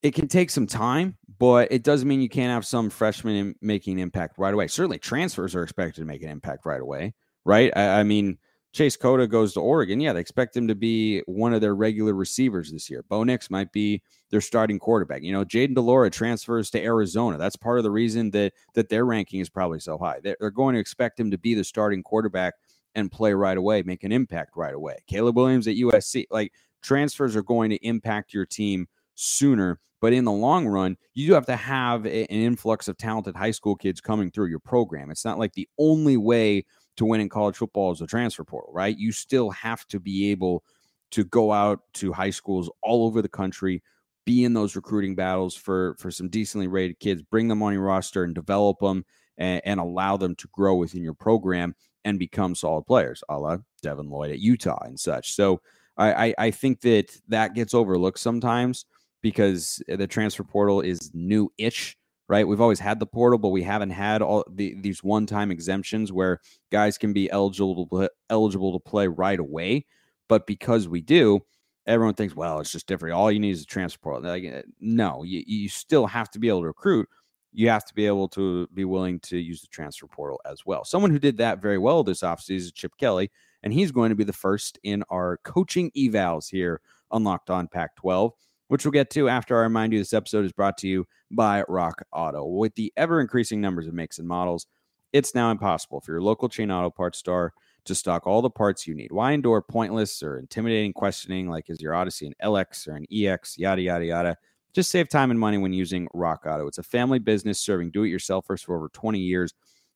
It 0.01 0.13
can 0.13 0.27
take 0.27 0.49
some 0.49 0.67
time, 0.67 1.17
but 1.39 1.71
it 1.71 1.83
doesn't 1.83 2.07
mean 2.07 2.21
you 2.21 2.29
can't 2.29 2.53
have 2.53 2.65
some 2.65 2.89
freshmen 2.89 3.55
making 3.61 3.99
impact 3.99 4.37
right 4.37 4.53
away. 4.53 4.67
Certainly, 4.67 4.99
transfers 4.99 5.55
are 5.55 5.63
expected 5.63 6.01
to 6.01 6.07
make 6.07 6.23
an 6.23 6.29
impact 6.29 6.65
right 6.65 6.79
away, 6.79 7.13
right? 7.43 7.71
I, 7.75 7.99
I 7.99 8.03
mean, 8.03 8.37
Chase 8.79 8.95
Cota 8.95 9.27
goes 9.27 9.51
to 9.55 9.59
Oregon, 9.59 9.99
yeah, 9.99 10.13
they 10.13 10.21
expect 10.21 10.55
him 10.55 10.65
to 10.69 10.73
be 10.73 11.19
one 11.25 11.53
of 11.53 11.59
their 11.59 11.75
regular 11.75 12.13
receivers 12.13 12.71
this 12.71 12.89
year. 12.89 13.03
Bo 13.09 13.25
Nix 13.25 13.49
might 13.49 13.73
be 13.73 14.01
their 14.29 14.39
starting 14.39 14.79
quarterback. 14.79 15.21
You 15.21 15.33
know, 15.33 15.43
Jayden 15.43 15.75
de 15.75 15.81
Laura 15.81 16.09
transfers 16.09 16.69
to 16.69 16.81
Arizona. 16.81 17.37
That's 17.37 17.57
part 17.57 17.77
of 17.77 17.83
the 17.83 17.91
reason 17.91 18.31
that 18.31 18.53
that 18.75 18.87
their 18.87 19.03
ranking 19.03 19.41
is 19.41 19.49
probably 19.49 19.81
so 19.81 19.97
high. 19.97 20.21
They're, 20.23 20.37
they're 20.39 20.49
going 20.49 20.75
to 20.75 20.79
expect 20.79 21.19
him 21.19 21.29
to 21.31 21.37
be 21.37 21.55
the 21.55 21.65
starting 21.65 22.03
quarterback 22.03 22.53
and 22.95 23.11
play 23.11 23.33
right 23.33 23.57
away, 23.57 23.81
make 23.81 24.05
an 24.05 24.13
impact 24.13 24.55
right 24.55 24.73
away. 24.73 24.99
Caleb 25.07 25.35
Williams 25.35 25.67
at 25.67 25.75
USC, 25.75 26.27
like 26.31 26.53
transfers 26.81 27.35
are 27.35 27.43
going 27.43 27.71
to 27.71 27.85
impact 27.85 28.33
your 28.33 28.45
team 28.45 28.87
sooner. 29.13 29.81
But 29.99 30.13
in 30.13 30.23
the 30.23 30.31
long 30.31 30.65
run, 30.65 30.95
you 31.13 31.27
do 31.27 31.33
have 31.33 31.47
to 31.47 31.57
have 31.57 32.05
a, 32.05 32.21
an 32.31 32.39
influx 32.39 32.87
of 32.87 32.95
talented 32.95 33.35
high 33.35 33.51
school 33.51 33.75
kids 33.75 33.99
coming 33.99 34.31
through 34.31 34.47
your 34.47 34.59
program. 34.59 35.11
It's 35.11 35.25
not 35.25 35.37
like 35.37 35.51
the 35.51 35.67
only 35.77 36.15
way 36.15 36.63
to 36.99 37.05
win 37.05 37.21
in 37.21 37.29
college 37.29 37.55
football 37.55 37.91
is 37.93 38.01
a 38.01 38.07
transfer 38.07 38.43
portal, 38.43 38.71
right? 38.73 38.97
You 38.97 39.13
still 39.13 39.49
have 39.51 39.87
to 39.87 39.99
be 39.99 40.31
able 40.31 40.63
to 41.11 41.23
go 41.23 41.51
out 41.51 41.79
to 41.93 42.11
high 42.11 42.29
schools 42.29 42.69
all 42.83 43.05
over 43.07 43.21
the 43.21 43.29
country, 43.29 43.81
be 44.25 44.43
in 44.43 44.53
those 44.53 44.75
recruiting 44.75 45.15
battles 45.15 45.55
for 45.55 45.95
for 45.97 46.11
some 46.11 46.27
decently 46.27 46.67
rated 46.67 46.99
kids, 46.99 47.21
bring 47.21 47.47
them 47.47 47.63
on 47.63 47.73
your 47.73 47.83
roster 47.83 48.25
and 48.25 48.35
develop 48.35 48.79
them 48.79 49.05
and, 49.37 49.61
and 49.63 49.79
allow 49.79 50.17
them 50.17 50.35
to 50.35 50.49
grow 50.51 50.75
within 50.75 51.01
your 51.01 51.13
program 51.13 51.73
and 52.03 52.19
become 52.19 52.53
solid 52.53 52.83
players, 52.83 53.23
a 53.29 53.39
la 53.39 53.57
Devin 53.81 54.09
Lloyd 54.09 54.31
at 54.31 54.39
Utah 54.39 54.83
and 54.83 54.99
such. 54.99 55.31
So 55.31 55.61
I, 55.95 56.27
I, 56.27 56.33
I 56.37 56.51
think 56.51 56.81
that 56.81 57.17
that 57.29 57.55
gets 57.55 57.73
overlooked 57.73 58.19
sometimes 58.19 58.85
because 59.21 59.81
the 59.87 60.07
transfer 60.07 60.43
portal 60.43 60.81
is 60.81 61.11
new-ish 61.13 61.97
right? 62.29 62.47
We've 62.47 62.61
always 62.61 62.79
had 62.79 62.99
the 62.99 63.07
portal, 63.07 63.39
but 63.39 63.49
we 63.49 63.63
haven't 63.63 63.89
had 63.89 64.21
all 64.21 64.45
the, 64.47 64.75
these 64.79 65.03
one-time 65.03 65.49
exemptions 65.49 66.13
where 66.13 66.39
guys 66.71 66.97
can 66.97 67.11
be 67.11 67.29
eligible 67.31 67.87
to, 67.87 68.09
eligible 68.29 68.71
to 68.71 68.79
play 68.79 69.07
right 69.07 69.39
away. 69.39 69.87
But 70.29 70.45
because 70.45 70.87
we 70.87 71.01
do, 71.01 71.41
everyone 71.87 72.13
thinks, 72.13 72.35
well, 72.35 72.59
it's 72.59 72.71
just 72.71 72.85
different. 72.85 73.15
All 73.15 73.31
you 73.31 73.39
need 73.39 73.51
is 73.51 73.63
a 73.63 73.65
transfer 73.65 73.99
portal. 73.99 74.29
Like, 74.29 74.43
eh, 74.43 74.61
no, 74.79 75.23
you, 75.23 75.43
you 75.45 75.67
still 75.67 76.05
have 76.05 76.29
to 76.31 76.39
be 76.39 76.47
able 76.47 76.61
to 76.61 76.67
recruit. 76.67 77.09
You 77.51 77.69
have 77.69 77.83
to 77.85 77.95
be 77.95 78.05
able 78.05 78.27
to 78.29 78.67
be 78.75 78.85
willing 78.85 79.19
to 79.21 79.37
use 79.39 79.61
the 79.61 79.67
transfer 79.67 80.05
portal 80.05 80.39
as 80.45 80.67
well. 80.67 80.85
Someone 80.85 81.09
who 81.09 81.17
did 81.17 81.37
that 81.37 81.63
very 81.63 81.79
well 81.79 82.03
this 82.03 82.21
offseason 82.21 82.57
is 82.57 82.71
Chip 82.71 82.93
Kelly, 82.99 83.31
and 83.63 83.73
he's 83.73 83.91
going 83.91 84.09
to 84.09 84.15
be 84.15 84.23
the 84.23 84.31
first 84.31 84.77
in 84.83 85.03
our 85.09 85.37
coaching 85.43 85.89
evals 85.97 86.47
here 86.47 86.79
on 87.09 87.23
Locked 87.23 87.49
On 87.49 87.67
Pac 87.67 87.95
12 87.95 88.33
which 88.69 88.85
we'll 88.85 88.91
get 88.91 89.09
to 89.09 89.27
after 89.27 89.57
I 89.57 89.63
remind 89.63 89.93
you 89.93 89.99
this 89.99 90.13
episode 90.13 90.45
is 90.45 90.53
brought 90.53 90.77
to 90.79 90.87
you 90.87 91.05
by 91.31 91.63
Rock 91.67 92.03
Auto. 92.13 92.45
With 92.45 92.75
the 92.75 92.93
ever 92.95 93.19
increasing 93.19 93.59
numbers 93.59 93.87
of 93.87 93.93
makes 93.93 94.19
and 94.19 94.27
models, 94.27 94.67
it's 95.11 95.33
now 95.35 95.49
impossible 95.49 96.01
for 96.01 96.11
your 96.11 96.21
local 96.21 96.47
chain 96.47 96.71
auto 96.71 96.91
parts 96.91 97.17
store 97.17 97.53
to 97.85 97.95
stock 97.95 98.27
all 98.27 98.43
the 98.43 98.49
parts 98.49 98.85
you 98.85 98.93
need. 98.93 99.11
Why 99.11 99.31
endure 99.31 99.63
pointless 99.63 100.21
or 100.21 100.37
intimidating 100.37 100.93
questioning 100.93 101.49
like 101.49 101.69
is 101.69 101.81
your 101.81 101.95
Odyssey 101.95 102.27
an 102.27 102.35
LX 102.43 102.87
or 102.87 102.95
an 102.95 103.07
EX, 103.11 103.57
yada, 103.57 103.81
yada, 103.81 104.05
yada? 104.05 104.37
Just 104.71 104.91
save 104.91 105.09
time 105.09 105.31
and 105.31 105.39
money 105.39 105.57
when 105.57 105.73
using 105.73 106.07
Rock 106.13 106.45
Auto. 106.45 106.67
It's 106.67 106.77
a 106.77 106.83
family 106.83 107.17
business 107.17 107.59
serving 107.59 107.89
do 107.89 108.03
it 108.03 108.09
yourselfers 108.09 108.63
for 108.63 108.75
over 108.75 108.89
20 108.89 109.17
years. 109.17 109.51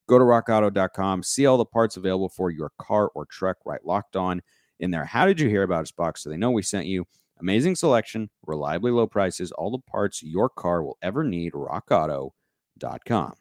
Go 0.07 0.17
to 0.17 0.25
rockauto.com, 0.25 1.21
see 1.21 1.45
all 1.45 1.57
the 1.57 1.65
parts 1.65 1.95
available 1.95 2.29
for 2.29 2.49
your 2.49 2.71
car 2.79 3.11
or 3.13 3.27
truck 3.27 3.57
write 3.65 3.85
locked 3.85 4.15
on 4.15 4.41
in 4.79 4.89
their. 4.89 5.05
How 5.05 5.27
did 5.27 5.39
you 5.39 5.47
hear 5.47 5.61
about 5.61 5.83
us 5.83 5.91
box 5.91 6.23
so 6.23 6.31
they 6.31 6.37
know 6.37 6.49
we 6.49 6.63
sent 6.63 6.87
you? 6.87 7.05
Amazing 7.43 7.75
selection, 7.75 8.29
reliably 8.47 8.89
low 8.89 9.05
prices, 9.05 9.51
all 9.51 9.69
the 9.69 9.91
parts 9.91 10.23
your 10.23 10.47
car 10.47 10.81
will 10.81 10.97
ever 11.01 11.25
need. 11.25 11.51
RockAuto.com. 11.51 13.33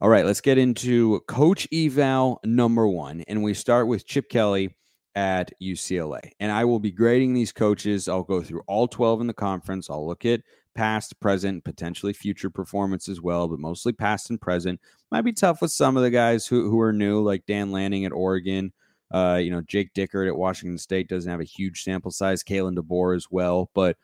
All 0.00 0.08
right, 0.08 0.26
let's 0.26 0.40
get 0.40 0.58
into 0.58 1.20
coach 1.28 1.68
eval 1.72 2.40
number 2.44 2.88
one. 2.88 3.22
And 3.28 3.44
we 3.44 3.54
start 3.54 3.86
with 3.86 4.08
Chip 4.08 4.28
Kelly 4.28 4.74
at 5.14 5.52
UCLA. 5.62 6.32
And 6.40 6.50
I 6.50 6.64
will 6.64 6.80
be 6.80 6.90
grading 6.90 7.34
these 7.34 7.52
coaches. 7.52 8.08
I'll 8.08 8.24
go 8.24 8.42
through 8.42 8.62
all 8.66 8.88
12 8.88 9.20
in 9.20 9.26
the 9.28 9.32
conference. 9.32 9.88
I'll 9.88 10.04
look 10.04 10.24
at 10.24 10.40
past, 10.74 11.20
present, 11.20 11.62
potentially 11.62 12.12
future 12.12 12.50
performance 12.50 13.08
as 13.08 13.20
well, 13.20 13.46
but 13.46 13.60
mostly 13.60 13.92
past 13.92 14.30
and 14.30 14.40
present. 14.40 14.80
Might 15.12 15.22
be 15.22 15.32
tough 15.32 15.62
with 15.62 15.70
some 15.70 15.96
of 15.96 16.02
the 16.02 16.10
guys 16.10 16.48
who, 16.48 16.68
who 16.68 16.80
are 16.80 16.92
new, 16.92 17.22
like 17.22 17.46
Dan 17.46 17.70
Lanning 17.70 18.04
at 18.04 18.12
Oregon, 18.12 18.72
uh, 19.12 19.40
you 19.42 19.50
know, 19.50 19.60
Jake 19.62 19.92
Dickert 19.94 20.28
at 20.28 20.36
Washington 20.36 20.78
State 20.78 21.08
doesn't 21.08 21.30
have 21.30 21.40
a 21.40 21.44
huge 21.44 21.82
sample 21.82 22.10
size. 22.10 22.42
Kalen 22.42 22.76
DeBoer 22.76 23.16
as 23.16 23.26
well. 23.30 23.70
But 23.74 23.96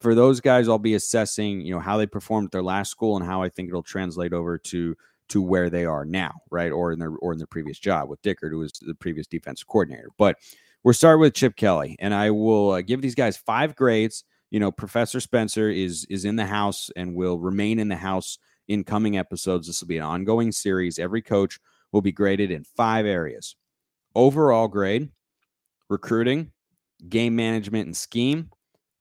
for 0.00 0.14
those 0.14 0.40
guys, 0.40 0.68
I'll 0.68 0.78
be 0.78 0.94
assessing, 0.94 1.60
you 1.60 1.72
know, 1.72 1.80
how 1.80 1.96
they 1.96 2.06
performed 2.06 2.46
at 2.46 2.52
their 2.52 2.62
last 2.62 2.90
school 2.90 3.16
and 3.16 3.24
how 3.24 3.42
I 3.42 3.48
think 3.48 3.68
it'll 3.68 3.82
translate 3.82 4.32
over 4.32 4.58
to 4.58 4.96
to 5.28 5.40
where 5.40 5.70
they 5.70 5.84
are 5.84 6.04
now, 6.04 6.32
right? 6.50 6.72
Or 6.72 6.92
in 6.92 6.98
their 6.98 7.10
or 7.10 7.32
in 7.32 7.38
their 7.38 7.46
previous 7.46 7.78
job 7.78 8.08
with 8.08 8.20
Dickert, 8.22 8.50
who 8.50 8.58
was 8.58 8.72
the 8.80 8.94
previous 8.94 9.26
defensive 9.26 9.68
coordinator. 9.68 10.08
But 10.18 10.36
we're 10.82 10.92
starting 10.92 11.20
with 11.20 11.34
Chip 11.34 11.56
Kelly, 11.56 11.96
and 11.98 12.12
I 12.12 12.30
will 12.30 12.72
uh, 12.72 12.80
give 12.82 13.00
these 13.02 13.14
guys 13.14 13.36
five 13.36 13.76
grades. 13.76 14.24
You 14.50 14.60
know, 14.60 14.72
Professor 14.72 15.20
Spencer 15.20 15.70
is 15.70 16.04
is 16.10 16.24
in 16.24 16.36
the 16.36 16.46
house 16.46 16.90
and 16.96 17.14
will 17.14 17.38
remain 17.38 17.78
in 17.78 17.88
the 17.88 17.96
house 17.96 18.38
in 18.68 18.84
coming 18.84 19.16
episodes. 19.16 19.66
This 19.66 19.80
will 19.80 19.88
be 19.88 19.98
an 19.98 20.04
ongoing 20.04 20.52
series. 20.52 20.98
Every 20.98 21.22
coach 21.22 21.58
will 21.92 22.02
be 22.02 22.12
graded 22.12 22.50
in 22.50 22.64
five 22.64 23.06
areas 23.06 23.56
overall 24.14 24.68
grade, 24.68 25.10
recruiting, 25.88 26.52
game 27.08 27.36
management 27.36 27.86
and 27.86 27.96
scheme, 27.96 28.50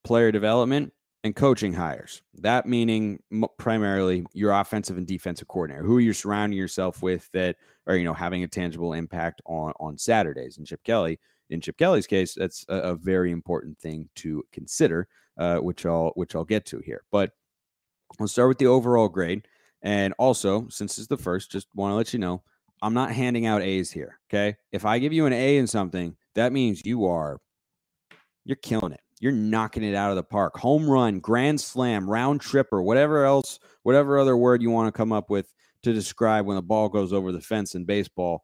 player 0.03 0.31
development, 0.31 0.93
and 1.23 1.35
coaching 1.35 1.73
hires. 1.73 2.21
That 2.35 2.65
meaning 2.65 3.21
primarily 3.57 4.25
your 4.33 4.51
offensive 4.51 4.97
and 4.97 5.07
defensive 5.07 5.47
coordinator, 5.47 5.83
who 5.83 5.99
you're 5.99 6.13
surrounding 6.13 6.57
yourself 6.57 7.01
with 7.01 7.29
that 7.33 7.57
are 7.87 7.95
you 7.95 8.05
know 8.05 8.13
having 8.13 8.43
a 8.43 8.47
tangible 8.47 8.93
impact 8.93 9.41
on 9.45 9.73
on 9.79 9.97
Saturdays. 9.97 10.57
And 10.57 10.65
Chip 10.65 10.83
Kelly, 10.83 11.19
in 11.49 11.61
Chip 11.61 11.77
Kelly's 11.77 12.07
case, 12.07 12.35
that's 12.35 12.65
a, 12.69 12.75
a 12.75 12.95
very 12.95 13.31
important 13.31 13.77
thing 13.79 14.09
to 14.15 14.43
consider, 14.51 15.07
uh, 15.37 15.57
which 15.57 15.85
I'll 15.85 16.11
which 16.15 16.35
I'll 16.35 16.45
get 16.45 16.65
to 16.67 16.79
here. 16.79 17.03
But 17.11 17.31
we'll 18.17 18.27
start 18.27 18.47
with 18.47 18.59
the 18.59 18.67
overall 18.67 19.09
grade, 19.09 19.47
and 19.81 20.13
also 20.17 20.67
since 20.69 20.97
it's 20.97 21.07
the 21.07 21.17
first, 21.17 21.51
just 21.51 21.67
want 21.75 21.91
to 21.91 21.95
let 21.95 22.13
you 22.13 22.19
know 22.19 22.43
I'm 22.81 22.93
not 22.93 23.11
handing 23.11 23.45
out 23.45 23.61
A's 23.61 23.91
here. 23.91 24.19
Okay. 24.29 24.55
If 24.71 24.85
I 24.85 24.99
give 24.99 25.13
you 25.13 25.25
an 25.25 25.33
A 25.33 25.57
in 25.57 25.67
something, 25.67 26.15
that 26.35 26.53
means 26.53 26.85
you 26.85 27.05
are, 27.05 27.39
you're 28.45 28.55
killing 28.57 28.93
it. 28.93 29.01
You're 29.19 29.33
knocking 29.33 29.83
it 29.83 29.95
out 29.95 30.11
of 30.11 30.15
the 30.15 30.23
park. 30.23 30.57
Home 30.57 30.89
run, 30.89 31.19
grand 31.19 31.59
slam, 31.59 32.09
round 32.09 32.39
tripper, 32.39 32.81
whatever 32.81 33.25
else, 33.25 33.59
whatever 33.83 34.17
other 34.17 34.37
word 34.37 34.61
you 34.61 34.69
want 34.69 34.87
to 34.87 34.97
come 34.97 35.11
up 35.11 35.29
with 35.29 35.53
to 35.83 35.93
describe 35.93 36.45
when 36.45 36.55
the 36.55 36.61
ball 36.61 36.87
goes 36.87 37.11
over 37.11 37.31
the 37.31 37.41
fence 37.41 37.75
in 37.75 37.83
baseball. 37.83 38.43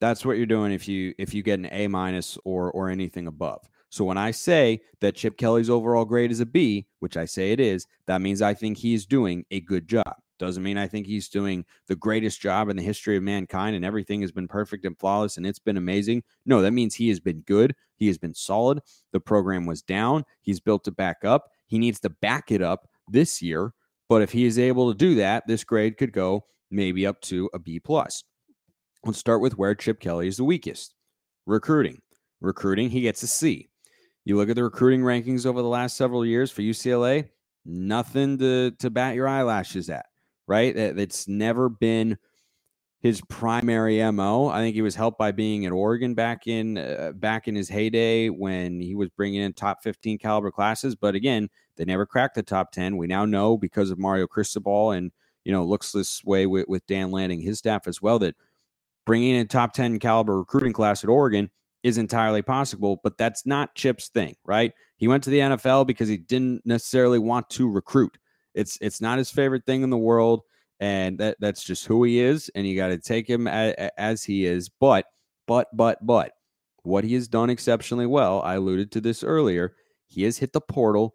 That's 0.00 0.24
what 0.24 0.38
you're 0.38 0.46
doing 0.46 0.72
if 0.72 0.88
you 0.88 1.14
if 1.18 1.34
you 1.34 1.42
get 1.42 1.58
an 1.58 1.68
A 1.70 1.86
minus 1.86 2.38
or 2.44 2.72
or 2.72 2.88
anything 2.88 3.26
above. 3.26 3.68
So 3.90 4.04
when 4.04 4.16
I 4.16 4.30
say 4.30 4.80
that 5.00 5.16
Chip 5.16 5.36
Kelly's 5.36 5.68
overall 5.68 6.04
grade 6.04 6.30
is 6.30 6.40
a 6.40 6.46
B, 6.46 6.86
which 7.00 7.16
I 7.16 7.26
say 7.26 7.52
it 7.52 7.60
is, 7.60 7.86
that 8.06 8.22
means 8.22 8.40
I 8.40 8.54
think 8.54 8.78
he's 8.78 9.04
doing 9.04 9.44
a 9.50 9.60
good 9.60 9.88
job. 9.88 10.14
Doesn't 10.40 10.62
mean 10.62 10.78
I 10.78 10.88
think 10.88 11.06
he's 11.06 11.28
doing 11.28 11.66
the 11.86 11.94
greatest 11.94 12.40
job 12.40 12.70
in 12.70 12.76
the 12.76 12.82
history 12.82 13.14
of 13.14 13.22
mankind 13.22 13.76
and 13.76 13.84
everything 13.84 14.22
has 14.22 14.32
been 14.32 14.48
perfect 14.48 14.86
and 14.86 14.98
flawless 14.98 15.36
and 15.36 15.46
it's 15.46 15.58
been 15.58 15.76
amazing. 15.76 16.22
No, 16.46 16.62
that 16.62 16.72
means 16.72 16.94
he 16.94 17.10
has 17.10 17.20
been 17.20 17.42
good. 17.42 17.74
He 17.96 18.06
has 18.06 18.16
been 18.16 18.32
solid. 18.32 18.80
The 19.12 19.20
program 19.20 19.66
was 19.66 19.82
down. 19.82 20.24
He's 20.40 20.58
built 20.58 20.88
it 20.88 20.96
back 20.96 21.26
up. 21.26 21.50
He 21.66 21.78
needs 21.78 22.00
to 22.00 22.08
back 22.08 22.50
it 22.50 22.62
up 22.62 22.88
this 23.06 23.42
year. 23.42 23.74
But 24.08 24.22
if 24.22 24.32
he 24.32 24.46
is 24.46 24.58
able 24.58 24.90
to 24.90 24.96
do 24.96 25.16
that, 25.16 25.46
this 25.46 25.62
grade 25.62 25.98
could 25.98 26.10
go 26.10 26.46
maybe 26.70 27.06
up 27.06 27.20
to 27.22 27.50
a 27.52 27.58
B 27.58 27.78
plus. 27.78 28.24
Let's 29.04 29.18
start 29.18 29.42
with 29.42 29.58
where 29.58 29.74
Chip 29.74 30.00
Kelly 30.00 30.26
is 30.26 30.38
the 30.38 30.44
weakest. 30.44 30.94
Recruiting. 31.44 32.00
Recruiting, 32.40 32.88
he 32.88 33.02
gets 33.02 33.22
a 33.22 33.26
C. 33.26 33.68
You 34.24 34.38
look 34.38 34.48
at 34.48 34.56
the 34.56 34.64
recruiting 34.64 35.02
rankings 35.02 35.44
over 35.44 35.60
the 35.60 35.68
last 35.68 35.98
several 35.98 36.24
years 36.24 36.50
for 36.50 36.62
UCLA, 36.62 37.28
nothing 37.66 38.38
to, 38.38 38.70
to 38.78 38.88
bat 38.88 39.14
your 39.14 39.28
eyelashes 39.28 39.90
at 39.90 40.06
right? 40.50 40.74
That's 40.74 41.28
never 41.28 41.68
been 41.68 42.18
his 42.98 43.22
primary 43.28 44.02
mo. 44.10 44.48
I 44.48 44.58
think 44.58 44.74
he 44.74 44.82
was 44.82 44.96
helped 44.96 45.16
by 45.16 45.30
being 45.30 45.64
at 45.64 45.70
Oregon 45.72 46.12
back 46.14 46.48
in 46.48 46.76
uh, 46.76 47.12
back 47.14 47.46
in 47.46 47.54
his 47.54 47.68
heyday 47.68 48.30
when 48.30 48.80
he 48.80 48.96
was 48.96 49.08
bringing 49.10 49.42
in 49.42 49.52
top 49.52 49.84
15 49.84 50.18
caliber 50.18 50.50
classes. 50.50 50.96
But 50.96 51.14
again, 51.14 51.48
they 51.76 51.84
never 51.84 52.04
cracked 52.04 52.34
the 52.34 52.42
top 52.42 52.72
10. 52.72 52.96
We 52.96 53.06
now 53.06 53.24
know 53.24 53.56
because 53.56 53.92
of 53.92 53.98
Mario 54.00 54.26
Cristobal 54.26 54.90
and 54.90 55.12
you 55.44 55.52
know 55.52 55.64
looks 55.64 55.92
this 55.92 56.24
way 56.24 56.46
with, 56.46 56.66
with 56.66 56.84
Dan 56.86 57.12
Lanning, 57.12 57.40
his 57.40 57.58
staff 57.58 57.86
as 57.86 58.02
well, 58.02 58.18
that 58.18 58.34
bringing 59.06 59.36
in 59.36 59.46
top 59.46 59.72
10 59.72 60.00
caliber 60.00 60.36
recruiting 60.36 60.72
class 60.72 61.04
at 61.04 61.10
Oregon 61.10 61.48
is 61.84 61.96
entirely 61.96 62.42
possible. 62.42 63.00
But 63.04 63.16
that's 63.16 63.46
not 63.46 63.76
Chip's 63.76 64.08
thing, 64.08 64.34
right? 64.44 64.72
He 64.96 65.06
went 65.06 65.22
to 65.24 65.30
the 65.30 65.38
NFL 65.38 65.86
because 65.86 66.08
he 66.08 66.16
didn't 66.16 66.66
necessarily 66.66 67.20
want 67.20 67.48
to 67.50 67.70
recruit. 67.70 68.18
It's 68.54 68.78
it's 68.80 69.00
not 69.00 69.18
his 69.18 69.30
favorite 69.30 69.64
thing 69.64 69.82
in 69.82 69.90
the 69.90 69.96
world 69.98 70.42
and 70.80 71.18
that 71.18 71.36
that's 71.38 71.62
just 71.62 71.86
who 71.86 72.02
he 72.02 72.18
is 72.18 72.50
and 72.54 72.66
you 72.66 72.74
got 72.74 72.88
to 72.88 72.98
take 72.98 73.28
him 73.28 73.46
as, 73.46 73.74
as 73.96 74.24
he 74.24 74.46
is 74.46 74.68
but 74.68 75.04
but 75.46 75.68
but 75.74 76.04
but 76.04 76.32
what 76.82 77.04
he 77.04 77.14
has 77.14 77.28
done 77.28 77.50
exceptionally 77.50 78.06
well 78.06 78.42
i 78.42 78.54
alluded 78.54 78.90
to 78.90 79.00
this 79.00 79.22
earlier 79.22 79.74
he 80.08 80.24
has 80.24 80.38
hit 80.38 80.52
the 80.52 80.60
portal 80.60 81.14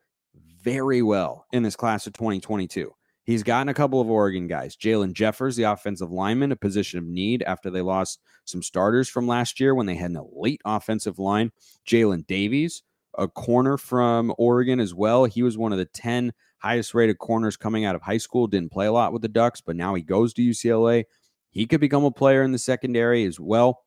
very 0.61 1.01
well 1.01 1.45
in 1.51 1.63
this 1.63 1.75
class 1.75 2.05
of 2.07 2.13
2022 2.13 2.91
he's 3.23 3.43
gotten 3.43 3.69
a 3.69 3.73
couple 3.73 3.99
of 3.99 4.09
oregon 4.09 4.47
guys 4.47 4.75
Jalen 4.75 5.13
jeffers 5.13 5.55
the 5.55 5.63
offensive 5.63 6.11
lineman 6.11 6.51
a 6.51 6.55
position 6.55 6.99
of 6.99 7.05
need 7.05 7.43
after 7.43 7.69
they 7.69 7.81
lost 7.81 8.19
some 8.45 8.61
starters 8.61 9.09
from 9.09 9.27
last 9.27 9.59
year 9.59 9.73
when 9.73 9.87
they 9.87 9.95
had 9.95 10.11
an 10.11 10.17
elite 10.17 10.61
offensive 10.63 11.17
line 11.17 11.51
jaylin 11.87 12.25
davies 12.27 12.83
a 13.17 13.27
corner 13.27 13.77
from 13.77 14.33
oregon 14.37 14.79
as 14.79 14.93
well 14.93 15.25
he 15.25 15.41
was 15.41 15.57
one 15.57 15.71
of 15.71 15.79
the 15.79 15.85
10 15.85 16.31
highest 16.65 16.95
rated 16.95 17.19
corners 17.19 17.55
coming 17.55 17.85
out 17.85 17.95
of 17.95 18.01
high 18.01 18.17
school. 18.17 18.47
Didn't 18.47 18.71
play 18.71 18.87
a 18.87 18.91
lot 18.91 19.13
with 19.13 19.21
the 19.21 19.27
Ducks, 19.27 19.61
but 19.61 19.75
now 19.75 19.93
he 19.93 20.01
goes 20.01 20.33
to 20.33 20.41
UCLA. 20.41 21.03
He 21.51 21.67
could 21.67 21.79
become 21.79 22.03
a 22.03 22.11
player 22.11 22.41
in 22.41 22.51
the 22.51 22.57
secondary 22.57 23.23
as 23.25 23.39
well. 23.39 23.83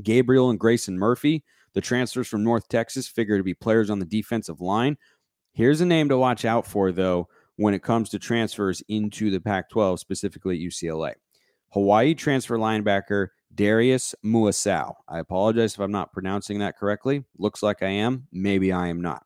Gabriel 0.00 0.50
and 0.50 0.60
Grayson 0.60 0.96
Murphy, 0.96 1.42
the 1.74 1.80
transfers 1.80 2.28
from 2.28 2.44
North 2.44 2.68
Texas, 2.68 3.08
figure 3.08 3.36
to 3.36 3.42
be 3.42 3.52
players 3.52 3.90
on 3.90 3.98
the 3.98 4.06
defensive 4.06 4.60
line. 4.60 4.96
Here's 5.52 5.80
a 5.80 5.86
name 5.86 6.08
to 6.10 6.16
watch 6.16 6.44
out 6.44 6.66
for, 6.66 6.92
though, 6.92 7.28
when 7.56 7.74
it 7.74 7.82
comes 7.82 8.10
to 8.10 8.20
transfers 8.20 8.80
into 8.88 9.30
the 9.30 9.40
Pac 9.40 9.68
12, 9.68 9.98
specifically 9.98 10.54
at 10.54 10.70
UCLA. 10.70 11.14
Hawaii 11.70 12.14
transfer 12.14 12.56
linebacker 12.56 13.28
Darius 13.52 14.14
Muasau. 14.24 14.94
I 15.08 15.18
apologize 15.18 15.74
if 15.74 15.80
I'm 15.80 15.90
not 15.90 16.12
pronouncing 16.12 16.60
that 16.60 16.78
correctly. 16.78 17.24
Looks 17.38 17.62
like 17.62 17.82
I 17.82 17.88
am. 17.88 18.28
Maybe 18.30 18.72
I 18.72 18.86
am 18.86 19.02
not. 19.02 19.24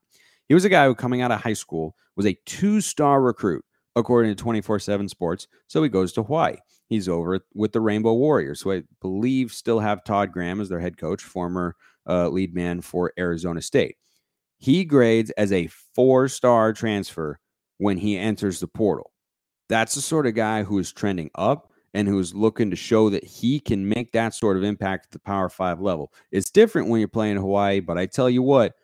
He 0.52 0.54
was 0.54 0.66
a 0.66 0.68
guy 0.68 0.84
who, 0.84 0.94
coming 0.94 1.22
out 1.22 1.32
of 1.32 1.40
high 1.40 1.54
school, 1.54 1.96
was 2.14 2.26
a 2.26 2.36
two 2.44 2.82
star 2.82 3.22
recruit, 3.22 3.64
according 3.96 4.32
to 4.32 4.34
24 4.34 4.80
7 4.80 5.08
Sports. 5.08 5.48
So 5.66 5.82
he 5.82 5.88
goes 5.88 6.12
to 6.12 6.22
Hawaii. 6.22 6.58
He's 6.88 7.08
over 7.08 7.40
with 7.54 7.72
the 7.72 7.80
Rainbow 7.80 8.12
Warriors, 8.12 8.60
who 8.60 8.72
I 8.72 8.82
believe 9.00 9.50
still 9.50 9.80
have 9.80 10.04
Todd 10.04 10.30
Graham 10.30 10.60
as 10.60 10.68
their 10.68 10.78
head 10.78 10.98
coach, 10.98 11.22
former 11.22 11.74
uh, 12.06 12.28
lead 12.28 12.54
man 12.54 12.82
for 12.82 13.14
Arizona 13.18 13.62
State. 13.62 13.96
He 14.58 14.84
grades 14.84 15.30
as 15.38 15.52
a 15.52 15.68
four 15.94 16.28
star 16.28 16.74
transfer 16.74 17.38
when 17.78 17.96
he 17.96 18.18
enters 18.18 18.60
the 18.60 18.68
portal. 18.68 19.10
That's 19.70 19.94
the 19.94 20.02
sort 20.02 20.26
of 20.26 20.34
guy 20.34 20.64
who 20.64 20.78
is 20.78 20.92
trending 20.92 21.30
up 21.34 21.72
and 21.94 22.06
who's 22.06 22.34
looking 22.34 22.68
to 22.68 22.76
show 22.76 23.08
that 23.08 23.24
he 23.24 23.58
can 23.58 23.88
make 23.88 24.12
that 24.12 24.34
sort 24.34 24.58
of 24.58 24.64
impact 24.64 25.06
at 25.06 25.12
the 25.12 25.18
Power 25.18 25.48
Five 25.48 25.80
level. 25.80 26.12
It's 26.30 26.50
different 26.50 26.90
when 26.90 27.00
you're 27.00 27.08
playing 27.08 27.38
Hawaii, 27.38 27.80
but 27.80 27.96
I 27.96 28.04
tell 28.04 28.28
you 28.28 28.42
what, 28.42 28.74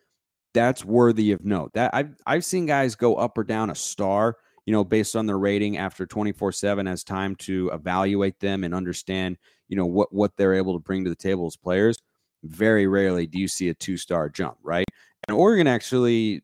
that's 0.59 0.85
worthy 0.85 1.31
of 1.31 1.45
note. 1.45 1.73
That 1.75 1.95
I've 1.95 2.17
I've 2.27 2.45
seen 2.45 2.67
guys 2.67 2.97
go 2.97 3.15
up 3.15 3.39
or 3.39 3.45
down 3.45 3.71
a 3.71 3.75
star, 3.77 4.37
you 4.67 4.73
know, 4.73 4.83
based 4.83 5.15
on 5.15 5.27
their 5.27 5.39
rating 5.39 5.79
after 5.79 6.05
24/7 6.05 6.89
as 6.89 7.05
time 7.05 7.37
to 7.37 7.71
evaluate 7.73 8.41
them 8.41 8.65
and 8.65 8.75
understand, 8.75 9.39
you 9.69 9.77
know, 9.77 9.87
what 9.87 10.13
what 10.13 10.37
they're 10.37 10.55
able 10.55 10.73
to 10.73 10.81
bring 10.81 11.05
to 11.05 11.11
the 11.11 11.17
table 11.17 11.47
as 11.47 11.57
players. 11.57 11.97
Very 12.43 12.89
rarely 12.89 13.27
do 13.29 13.39
you 13.39 13.47
see 13.47 13.69
a 13.69 13.75
two-star 13.75 14.29
jump, 14.31 14.59
right? 14.63 14.87
And 15.29 15.37
Oregon 15.37 15.69
actually 15.69 16.43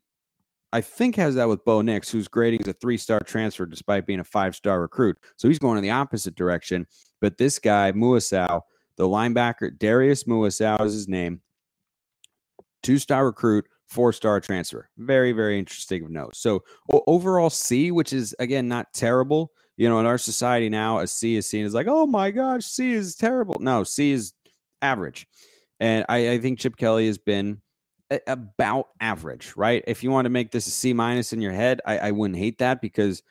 I 0.71 0.81
think 0.81 1.15
has 1.17 1.35
that 1.35 1.49
with 1.49 1.65
Bo 1.65 1.81
Nix, 1.81 2.09
whose 2.09 2.27
grading 2.29 2.61
is 2.61 2.67
a 2.67 2.73
three-star 2.73 3.19
transfer 3.21 3.65
despite 3.65 4.05
being 4.05 4.19
a 4.21 4.25
five-star 4.25 4.79
recruit. 4.81 5.17
So 5.35 5.47
he's 5.49 5.59
going 5.59 5.77
in 5.77 5.83
the 5.83 5.91
opposite 5.91 6.35
direction. 6.35 6.87
But 7.21 7.37
this 7.37 7.59
guy, 7.59 7.91
Muasau, 7.91 8.61
the 8.97 9.07
linebacker, 9.07 9.77
Darius 9.77 10.25
Muasau 10.25 10.85
is 10.85 10.93
his 10.93 11.07
name, 11.07 11.41
two-star 12.83 13.25
recruit, 13.25 13.65
four 13.87 14.13
star 14.13 14.39
transfer. 14.39 14.89
Very, 14.97 15.31
very 15.31 15.59
interesting 15.59 16.03
of 16.03 16.11
note. 16.11 16.35
So 16.35 16.63
overall 17.07 17.49
C, 17.49 17.91
which 17.91 18.13
is 18.13 18.35
again 18.39 18.67
not 18.67 18.93
terrible. 18.93 19.51
You 19.77 19.89
know, 19.89 19.99
in 19.99 20.05
our 20.05 20.17
society 20.17 20.69
now, 20.69 20.99
a 20.99 21.07
C 21.07 21.35
is 21.35 21.45
seen 21.45 21.65
as 21.65 21.73
like, 21.73 21.87
oh 21.87 22.05
my 22.05 22.31
gosh, 22.31 22.65
C 22.65 22.93
is 22.93 23.15
terrible. 23.15 23.57
No, 23.59 23.83
C 23.83 24.11
is 24.11 24.33
average. 24.81 25.27
And 25.79 26.05
I, 26.07 26.31
I 26.31 26.39
think 26.39 26.59
Chip 26.59 26.77
Kelly 26.77 27.07
has 27.07 27.17
been 27.17 27.61
a- 28.09 28.21
about 28.27 28.87
average, 29.01 29.53
right? 29.57 29.83
If 29.85 30.03
you 30.03 30.11
want 30.11 30.25
to 30.25 30.29
make 30.29 30.51
this 30.51 30.67
a 30.67 30.71
C 30.71 30.93
minus 30.93 31.33
in 31.33 31.41
your 31.41 31.51
head, 31.51 31.81
I, 31.85 31.97
I 31.97 32.11
wouldn't 32.11 32.39
hate 32.39 32.59
that 32.59 32.81
because 32.81 33.21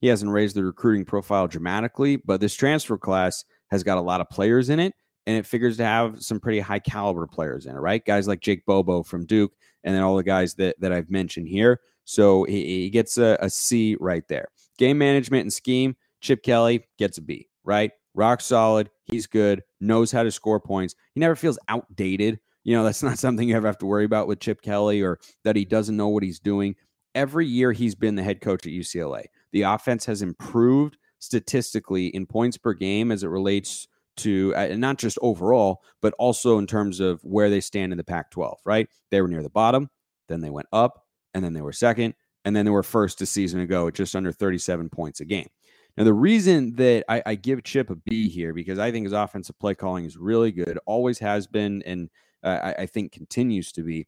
he 0.00 0.06
hasn't 0.06 0.30
raised 0.30 0.56
the 0.56 0.64
recruiting 0.64 1.04
profile 1.04 1.46
dramatically. 1.46 2.16
But 2.16 2.40
this 2.40 2.54
transfer 2.54 2.96
class 2.96 3.44
has 3.70 3.82
got 3.82 3.98
a 3.98 4.02
lot 4.02 4.22
of 4.22 4.30
players 4.30 4.70
in 4.70 4.80
it 4.80 4.94
and 5.26 5.36
it 5.36 5.46
figures 5.46 5.76
to 5.76 5.84
have 5.84 6.22
some 6.22 6.40
pretty 6.40 6.60
high 6.60 6.78
caliber 6.78 7.26
players 7.26 7.66
in 7.66 7.76
it, 7.76 7.78
right? 7.78 8.04
Guys 8.04 8.26
like 8.26 8.40
Jake 8.40 8.64
Bobo 8.66 9.02
from 9.02 9.26
Duke, 9.26 9.52
and 9.84 9.94
then 9.94 10.02
all 10.02 10.16
the 10.16 10.22
guys 10.22 10.54
that, 10.54 10.80
that 10.80 10.92
I've 10.92 11.10
mentioned 11.10 11.48
here. 11.48 11.80
So 12.04 12.44
he, 12.44 12.64
he 12.82 12.90
gets 12.90 13.18
a, 13.18 13.38
a 13.40 13.50
C 13.50 13.96
right 14.00 14.26
there. 14.28 14.48
Game 14.78 14.98
management 14.98 15.42
and 15.42 15.52
scheme, 15.52 15.96
Chip 16.20 16.42
Kelly 16.42 16.84
gets 16.98 17.18
a 17.18 17.22
B, 17.22 17.48
right? 17.64 17.92
Rock 18.14 18.40
solid. 18.40 18.90
He's 19.04 19.26
good, 19.26 19.62
knows 19.80 20.10
how 20.10 20.22
to 20.22 20.30
score 20.30 20.60
points. 20.60 20.94
He 21.14 21.20
never 21.20 21.36
feels 21.36 21.58
outdated. 21.68 22.40
You 22.64 22.76
know, 22.76 22.84
that's 22.84 23.02
not 23.02 23.18
something 23.18 23.48
you 23.48 23.56
ever 23.56 23.66
have 23.66 23.78
to 23.78 23.86
worry 23.86 24.04
about 24.04 24.26
with 24.26 24.40
Chip 24.40 24.62
Kelly 24.62 25.02
or 25.02 25.18
that 25.44 25.56
he 25.56 25.64
doesn't 25.64 25.96
know 25.96 26.08
what 26.08 26.22
he's 26.22 26.40
doing. 26.40 26.74
Every 27.14 27.46
year 27.46 27.72
he's 27.72 27.94
been 27.94 28.14
the 28.14 28.22
head 28.22 28.40
coach 28.40 28.66
at 28.66 28.72
UCLA, 28.72 29.24
the 29.52 29.62
offense 29.62 30.06
has 30.06 30.22
improved 30.22 30.96
statistically 31.18 32.06
in 32.06 32.26
points 32.26 32.56
per 32.56 32.72
game 32.72 33.12
as 33.12 33.22
it 33.22 33.28
relates 33.28 33.88
to 34.18 34.54
uh, 34.56 34.74
not 34.76 34.98
just 34.98 35.18
overall, 35.22 35.82
but 36.02 36.14
also 36.18 36.58
in 36.58 36.66
terms 36.66 37.00
of 37.00 37.20
where 37.22 37.50
they 37.50 37.60
stand 37.60 37.92
in 37.92 37.98
the 37.98 38.04
Pac 38.04 38.30
12, 38.30 38.58
right? 38.64 38.88
They 39.10 39.20
were 39.20 39.28
near 39.28 39.42
the 39.42 39.50
bottom, 39.50 39.88
then 40.28 40.40
they 40.40 40.50
went 40.50 40.68
up, 40.72 41.06
and 41.34 41.44
then 41.44 41.52
they 41.52 41.62
were 41.62 41.72
second, 41.72 42.14
and 42.44 42.54
then 42.54 42.64
they 42.64 42.70
were 42.70 42.82
first 42.82 43.20
a 43.22 43.26
season 43.26 43.60
ago 43.60 43.88
at 43.88 43.94
just 43.94 44.16
under 44.16 44.32
37 44.32 44.88
points 44.88 45.20
a 45.20 45.24
game. 45.24 45.48
Now, 45.96 46.04
the 46.04 46.14
reason 46.14 46.74
that 46.76 47.04
I, 47.08 47.22
I 47.26 47.34
give 47.34 47.62
Chip 47.64 47.90
a 47.90 47.96
B 47.96 48.28
here, 48.28 48.54
because 48.54 48.78
I 48.78 48.90
think 48.90 49.04
his 49.04 49.12
offensive 49.12 49.58
play 49.58 49.74
calling 49.74 50.04
is 50.04 50.16
really 50.16 50.52
good, 50.52 50.78
always 50.86 51.18
has 51.18 51.46
been, 51.46 51.82
and 51.82 52.08
uh, 52.42 52.58
I, 52.62 52.82
I 52.82 52.86
think 52.86 53.12
continues 53.12 53.72
to 53.72 53.82
be. 53.82 54.06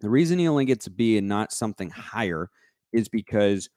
The 0.00 0.10
reason 0.10 0.38
he 0.38 0.48
only 0.48 0.64
gets 0.64 0.86
a 0.86 0.90
B 0.90 1.18
and 1.18 1.28
not 1.28 1.52
something 1.52 1.90
higher 1.90 2.48
is 2.92 3.08
because 3.08 3.68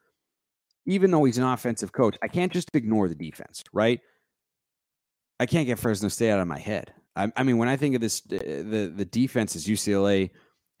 even 0.86 1.10
though 1.10 1.24
he's 1.24 1.38
an 1.38 1.44
offensive 1.44 1.92
coach, 1.92 2.16
I 2.22 2.28
can't 2.28 2.52
just 2.52 2.70
ignore 2.74 3.08
the 3.08 3.14
defense, 3.14 3.64
right? 3.72 4.00
I 5.40 5.46
can't 5.46 5.66
get 5.66 5.78
Fresno 5.78 6.08
State 6.08 6.30
out 6.30 6.40
of 6.40 6.48
my 6.48 6.58
head. 6.58 6.92
I, 7.16 7.32
I 7.36 7.42
mean, 7.42 7.58
when 7.58 7.68
I 7.68 7.76
think 7.76 7.94
of 7.94 8.00
this, 8.00 8.22
uh, 8.32 8.36
the 8.38 8.92
the 8.94 9.04
defenses 9.04 9.66
UCLA 9.66 10.30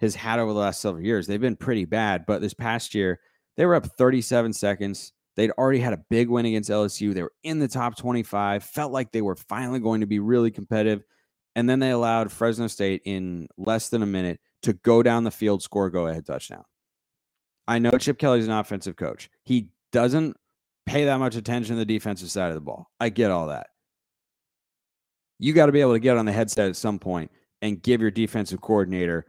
has 0.00 0.14
had 0.14 0.38
over 0.38 0.52
the 0.52 0.58
last 0.58 0.80
several 0.80 1.02
years, 1.04 1.26
they've 1.26 1.40
been 1.40 1.56
pretty 1.56 1.84
bad. 1.84 2.26
But 2.26 2.40
this 2.40 2.54
past 2.54 2.94
year, 2.94 3.20
they 3.56 3.66
were 3.66 3.74
up 3.74 3.86
37 3.86 4.52
seconds. 4.52 5.12
They'd 5.36 5.50
already 5.52 5.80
had 5.80 5.92
a 5.92 6.04
big 6.10 6.28
win 6.28 6.46
against 6.46 6.70
LSU. 6.70 7.12
They 7.12 7.22
were 7.22 7.32
in 7.42 7.58
the 7.58 7.68
top 7.68 7.96
25. 7.96 8.62
Felt 8.62 8.92
like 8.92 9.10
they 9.10 9.22
were 9.22 9.36
finally 9.36 9.80
going 9.80 10.00
to 10.00 10.06
be 10.06 10.20
really 10.20 10.50
competitive, 10.50 11.02
and 11.56 11.68
then 11.68 11.80
they 11.80 11.90
allowed 11.90 12.30
Fresno 12.30 12.66
State 12.68 13.02
in 13.04 13.48
less 13.56 13.88
than 13.88 14.02
a 14.02 14.06
minute 14.06 14.40
to 14.62 14.72
go 14.72 15.02
down 15.02 15.24
the 15.24 15.30
field, 15.30 15.62
score, 15.62 15.90
go 15.90 16.06
ahead 16.06 16.26
touchdown. 16.26 16.64
I 17.66 17.78
know 17.78 17.92
Chip 17.92 18.18
Kelly's 18.18 18.46
an 18.46 18.52
offensive 18.52 18.96
coach. 18.96 19.30
He 19.42 19.70
doesn't 19.92 20.36
pay 20.86 21.06
that 21.06 21.18
much 21.18 21.34
attention 21.34 21.76
to 21.76 21.78
the 21.78 21.86
defensive 21.86 22.30
side 22.30 22.48
of 22.48 22.54
the 22.54 22.60
ball. 22.60 22.90
I 23.00 23.08
get 23.08 23.30
all 23.30 23.48
that 23.48 23.68
you 25.38 25.52
got 25.52 25.66
to 25.66 25.72
be 25.72 25.80
able 25.80 25.92
to 25.92 25.98
get 25.98 26.16
on 26.16 26.26
the 26.26 26.32
headset 26.32 26.68
at 26.68 26.76
some 26.76 26.98
point 26.98 27.30
and 27.62 27.82
give 27.82 28.00
your 28.00 28.10
defensive 28.10 28.60
coordinator 28.60 29.26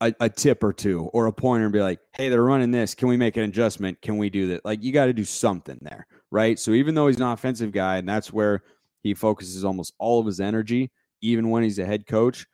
a, 0.00 0.14
a, 0.20 0.28
tip 0.28 0.62
or 0.62 0.72
two 0.72 1.08
or 1.12 1.26
a 1.26 1.32
pointer 1.32 1.64
and 1.64 1.72
be 1.72 1.80
like, 1.80 2.00
hey, 2.14 2.28
they're 2.28 2.42
running 2.42 2.70
this. 2.70 2.94
Can 2.94 3.08
we 3.08 3.16
make 3.16 3.36
an 3.36 3.44
adjustment? 3.44 4.00
Can 4.02 4.18
we 4.18 4.28
do 4.28 4.48
that? 4.48 4.64
Like, 4.64 4.82
you 4.82 4.92
got 4.92 5.06
to 5.06 5.12
do 5.12 5.24
something 5.24 5.78
there, 5.80 6.06
right? 6.30 6.58
So, 6.58 6.72
even 6.72 6.94
though 6.94 7.06
he's 7.06 7.16
an 7.16 7.22
offensive 7.22 7.72
guy 7.72 7.96
and 7.96 8.08
that's 8.08 8.32
where 8.32 8.62
he 9.02 9.14
focuses 9.14 9.64
almost 9.64 9.94
all 9.98 10.20
of 10.20 10.26
his 10.26 10.40
energy, 10.40 10.90
even 11.22 11.50
when 11.50 11.62
he's 11.62 11.78
a 11.78 11.86
head 11.86 12.06
coach, 12.06 12.46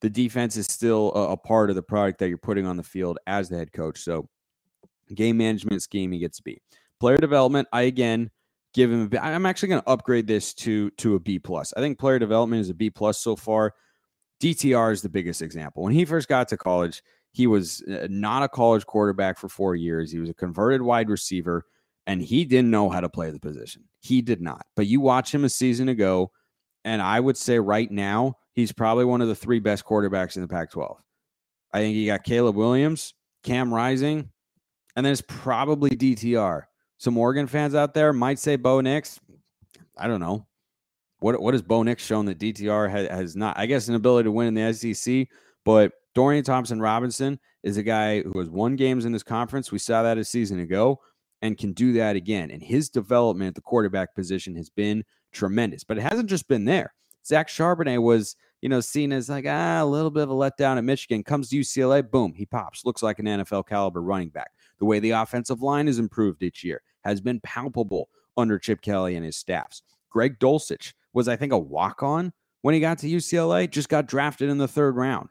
the 0.00 0.08
defense 0.08 0.56
is 0.56 0.66
still 0.66 1.12
a, 1.14 1.32
a 1.32 1.36
part 1.36 1.68
of 1.68 1.76
the 1.76 1.82
product 1.82 2.18
that 2.20 2.28
you're 2.28 2.38
putting 2.38 2.66
on 2.66 2.76
the 2.76 2.82
field 2.82 3.18
as 3.26 3.48
the 3.48 3.58
head 3.58 3.72
coach. 3.72 4.00
So, 4.00 4.28
game 5.14 5.36
management 5.36 5.82
scheme, 5.82 6.12
he 6.12 6.18
gets 6.18 6.38
to 6.38 6.42
be. 6.42 6.62
Player 6.98 7.18
development, 7.18 7.68
I 7.72 7.82
again, 7.82 8.30
give 8.74 8.90
him. 8.90 9.10
I'm 9.20 9.46
actually 9.46 9.70
going 9.70 9.82
to 9.82 9.88
upgrade 9.88 10.26
this 10.26 10.54
to 10.54 10.90
to 10.92 11.14
a 11.14 11.20
B 11.20 11.38
plus. 11.38 11.72
I 11.76 11.80
think 11.80 11.98
player 11.98 12.18
development 12.18 12.60
is 12.60 12.70
a 12.70 12.74
B 12.74 12.90
plus 12.90 13.18
so 13.18 13.36
far. 13.36 13.74
DTR 14.42 14.92
is 14.92 15.02
the 15.02 15.08
biggest 15.08 15.42
example. 15.42 15.82
When 15.82 15.92
he 15.92 16.04
first 16.04 16.28
got 16.28 16.48
to 16.48 16.56
college, 16.56 17.02
he 17.32 17.46
was 17.46 17.82
uh, 17.82 18.06
not 18.10 18.42
a 18.42 18.48
college 18.48 18.86
quarterback 18.86 19.38
for 19.38 19.48
four 19.48 19.76
years. 19.76 20.10
He 20.10 20.18
was 20.18 20.30
a 20.30 20.34
converted 20.34 20.82
wide 20.82 21.10
receiver, 21.10 21.66
and 22.06 22.22
he 22.22 22.44
didn't 22.44 22.70
know 22.70 22.88
how 22.88 23.00
to 23.00 23.08
play 23.08 23.30
the 23.30 23.38
position. 23.38 23.84
He 24.00 24.22
did 24.22 24.40
not. 24.40 24.66
But 24.76 24.86
you 24.86 25.00
watch 25.00 25.32
him 25.32 25.44
a 25.44 25.48
season 25.48 25.88
ago, 25.88 26.30
and 26.84 27.02
I 27.02 27.20
would 27.20 27.36
say 27.36 27.58
right 27.58 27.90
now, 27.90 28.36
he's 28.54 28.72
probably 28.72 29.04
one 29.04 29.20
of 29.20 29.28
the 29.28 29.34
three 29.34 29.60
best 29.60 29.84
quarterbacks 29.84 30.36
in 30.36 30.42
the 30.42 30.48
Pac 30.48 30.70
12. 30.70 30.96
I 31.72 31.78
think 31.78 31.96
you 31.96 32.06
got 32.06 32.24
Caleb 32.24 32.56
Williams, 32.56 33.14
Cam 33.44 33.72
Rising, 33.72 34.30
and 34.96 35.06
then 35.06 35.12
it's 35.12 35.22
probably 35.22 35.90
DTR. 35.90 36.62
Some 37.00 37.16
Oregon 37.16 37.46
fans 37.46 37.74
out 37.74 37.94
there 37.94 38.12
might 38.12 38.38
say 38.38 38.56
Bo 38.56 38.82
Nix. 38.82 39.18
I 39.96 40.06
don't 40.06 40.20
know. 40.20 40.46
What 41.20 41.40
what 41.40 41.54
has 41.54 41.62
Bo 41.62 41.82
Nix 41.82 42.04
shown 42.04 42.26
that 42.26 42.38
DTR 42.38 42.90
has, 42.90 43.08
has 43.08 43.36
not? 43.36 43.58
I 43.58 43.64
guess 43.64 43.88
an 43.88 43.94
ability 43.94 44.24
to 44.24 44.30
win 44.30 44.48
in 44.48 44.54
the 44.54 44.74
SEC, 44.74 45.26
but 45.64 45.92
Dorian 46.14 46.44
Thompson 46.44 46.78
Robinson 46.78 47.40
is 47.62 47.78
a 47.78 47.82
guy 47.82 48.20
who 48.20 48.38
has 48.38 48.50
won 48.50 48.76
games 48.76 49.06
in 49.06 49.12
this 49.12 49.22
conference. 49.22 49.72
We 49.72 49.78
saw 49.78 50.02
that 50.02 50.18
a 50.18 50.24
season 50.24 50.60
ago 50.60 51.00
and 51.40 51.56
can 51.56 51.72
do 51.72 51.94
that 51.94 52.16
again. 52.16 52.50
And 52.50 52.62
his 52.62 52.90
development 52.90 53.48
at 53.48 53.54
the 53.54 53.62
quarterback 53.62 54.14
position 54.14 54.54
has 54.56 54.68
been 54.68 55.02
tremendous. 55.32 55.84
But 55.84 55.96
it 55.96 56.02
hasn't 56.02 56.28
just 56.28 56.48
been 56.48 56.66
there. 56.66 56.92
Zach 57.24 57.48
Charbonnet 57.48 58.02
was, 58.02 58.36
you 58.60 58.68
know, 58.68 58.82
seen 58.82 59.10
as 59.14 59.30
like 59.30 59.46
ah, 59.48 59.82
a 59.82 59.86
little 59.86 60.10
bit 60.10 60.24
of 60.24 60.30
a 60.30 60.34
letdown 60.34 60.76
at 60.76 60.84
Michigan. 60.84 61.24
Comes 61.24 61.48
to 61.48 61.60
UCLA, 61.60 62.10
boom, 62.10 62.34
he 62.34 62.44
pops. 62.44 62.84
Looks 62.84 63.02
like 63.02 63.18
an 63.20 63.24
NFL 63.24 63.66
caliber 63.66 64.02
running 64.02 64.28
back. 64.28 64.50
The 64.78 64.84
way 64.84 64.98
the 64.98 65.12
offensive 65.12 65.62
line 65.62 65.86
has 65.86 65.98
improved 65.98 66.42
each 66.42 66.62
year 66.62 66.82
has 67.04 67.20
been 67.20 67.40
palpable 67.40 68.08
under 68.36 68.58
Chip 68.58 68.80
Kelly 68.80 69.16
and 69.16 69.24
his 69.24 69.36
staffs. 69.36 69.82
Greg 70.10 70.38
Dulcich 70.38 70.92
was, 71.12 71.28
I 71.28 71.36
think, 71.36 71.52
a 71.52 71.58
walk 71.58 72.02
on 72.02 72.32
when 72.62 72.74
he 72.74 72.80
got 72.80 72.98
to 72.98 73.08
UCLA, 73.08 73.70
just 73.70 73.88
got 73.88 74.06
drafted 74.06 74.48
in 74.50 74.58
the 74.58 74.68
third 74.68 74.96
round. 74.96 75.30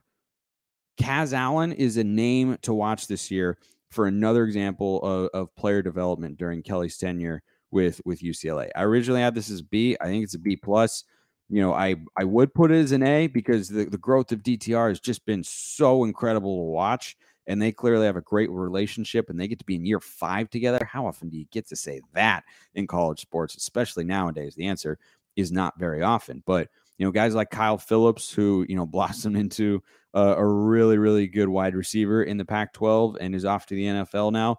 Kaz 0.99 1.33
Allen 1.33 1.71
is 1.71 1.97
a 1.97 2.03
name 2.03 2.57
to 2.63 2.73
watch 2.73 3.07
this 3.07 3.31
year 3.31 3.57
for 3.89 4.05
another 4.05 4.43
example 4.43 5.01
of, 5.03 5.29
of 5.33 5.55
player 5.55 5.81
development 5.81 6.37
during 6.37 6.61
Kelly's 6.61 6.97
tenure 6.97 7.41
with 7.71 8.01
with 8.05 8.21
UCLA. 8.21 8.69
I 8.75 8.83
originally 8.83 9.21
had 9.21 9.35
this 9.35 9.49
as 9.49 9.61
B. 9.61 9.95
I 10.01 10.05
think 10.05 10.23
it's 10.23 10.35
a 10.35 10.39
B 10.39 10.55
plus. 10.55 11.03
You 11.49 11.61
know, 11.61 11.73
I 11.73 11.95
I 12.17 12.25
would 12.25 12.53
put 12.53 12.71
it 12.71 12.79
as 12.79 12.91
an 12.91 13.03
A 13.03 13.27
because 13.27 13.69
the, 13.69 13.85
the 13.85 13.97
growth 13.97 14.31
of 14.31 14.43
DTR 14.43 14.89
has 14.89 14.99
just 14.99 15.25
been 15.25 15.43
so 15.43 16.03
incredible 16.03 16.57
to 16.57 16.71
watch. 16.71 17.15
And 17.49 17.61
they 17.61 17.73
clearly 17.73 18.05
have 18.05 18.15
a 18.15 18.21
great 18.21 18.49
relationship 18.49 19.29
and 19.29 19.37
they 19.37 19.47
get 19.47 19.59
to 19.59 19.65
be 19.65 19.75
in 19.75 19.85
year 19.85 19.99
five 19.99 20.49
together. 20.49 20.87
How 20.89 21.05
often 21.05 21.27
do 21.27 21.37
you 21.37 21.45
get 21.51 21.67
to 21.67 21.75
say 21.75 21.99
that 22.13 22.45
in 22.75 22.87
college 22.87 23.19
sports, 23.19 23.55
especially 23.55 24.05
nowadays? 24.05 24.55
The 24.55 24.67
answer 24.67 24.97
is 25.35 25.51
not 25.51 25.77
very 25.77 26.01
often. 26.01 26.43
But 26.45 26.69
you 26.97 27.05
know, 27.05 27.11
guys 27.11 27.35
like 27.35 27.49
Kyle 27.49 27.77
Phillips, 27.77 28.31
who 28.31 28.65
you 28.69 28.75
know 28.75 28.85
blossomed 28.87 29.35
into 29.35 29.81
uh, 30.13 30.35
a 30.37 30.45
really, 30.45 30.97
really 30.97 31.27
good 31.27 31.49
wide 31.49 31.75
receiver 31.75 32.23
in 32.23 32.37
the 32.37 32.45
Pac 32.45 32.73
12 32.73 33.17
and 33.19 33.35
is 33.35 33.45
off 33.45 33.65
to 33.67 33.75
the 33.75 33.85
NFL 33.85 34.31
now. 34.31 34.57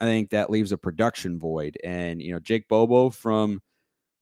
I 0.00 0.04
think 0.04 0.30
that 0.30 0.50
leaves 0.50 0.72
a 0.72 0.78
production 0.78 1.38
void. 1.38 1.76
And, 1.82 2.22
you 2.22 2.32
know, 2.32 2.38
Jake 2.38 2.68
Bobo 2.68 3.10
from 3.10 3.60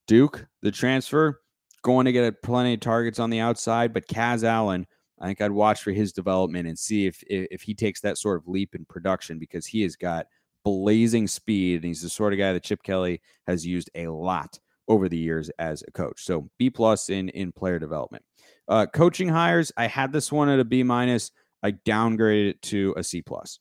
Duke, 0.06 0.46
the 0.62 0.70
transfer, 0.70 1.40
going 1.82 2.06
to 2.06 2.12
get 2.12 2.42
plenty 2.42 2.74
of 2.74 2.80
targets 2.80 3.18
on 3.18 3.30
the 3.30 3.40
outside. 3.40 3.92
But 3.92 4.08
Kaz 4.08 4.42
Allen, 4.42 4.86
I 5.20 5.26
think 5.26 5.40
I'd 5.40 5.50
watch 5.50 5.82
for 5.82 5.92
his 5.92 6.12
development 6.12 6.68
and 6.68 6.78
see 6.78 7.06
if, 7.06 7.22
if 7.28 7.62
he 7.62 7.74
takes 7.74 8.00
that 8.02 8.18
sort 8.18 8.36
of 8.36 8.48
leap 8.48 8.74
in 8.74 8.84
production 8.84 9.38
because 9.38 9.66
he 9.66 9.82
has 9.82 9.96
got 9.96 10.26
blazing 10.64 11.26
speed 11.26 11.76
and 11.76 11.84
he's 11.84 12.02
the 12.02 12.08
sort 12.08 12.32
of 12.32 12.38
guy 12.38 12.52
that 12.52 12.64
Chip 12.64 12.82
Kelly 12.82 13.22
has 13.46 13.64
used 13.64 13.88
a 13.94 14.08
lot 14.08 14.58
over 14.88 15.08
the 15.08 15.16
years 15.16 15.50
as 15.58 15.82
a 15.86 15.90
coach. 15.90 16.24
So 16.24 16.50
B 16.58 16.70
plus 16.70 17.08
in 17.08 17.28
in 17.30 17.52
player 17.52 17.78
development. 17.78 18.24
Uh, 18.68 18.86
coaching 18.86 19.28
hires, 19.28 19.72
I 19.76 19.86
had 19.86 20.12
this 20.12 20.30
one 20.30 20.48
at 20.48 20.60
a 20.60 20.64
B 20.64 20.82
minus. 20.82 21.30
I 21.62 21.72
downgraded 21.72 22.50
it 22.50 22.62
to 22.62 22.94
a 22.96 23.02
C 23.02 23.22
plus. 23.22 23.58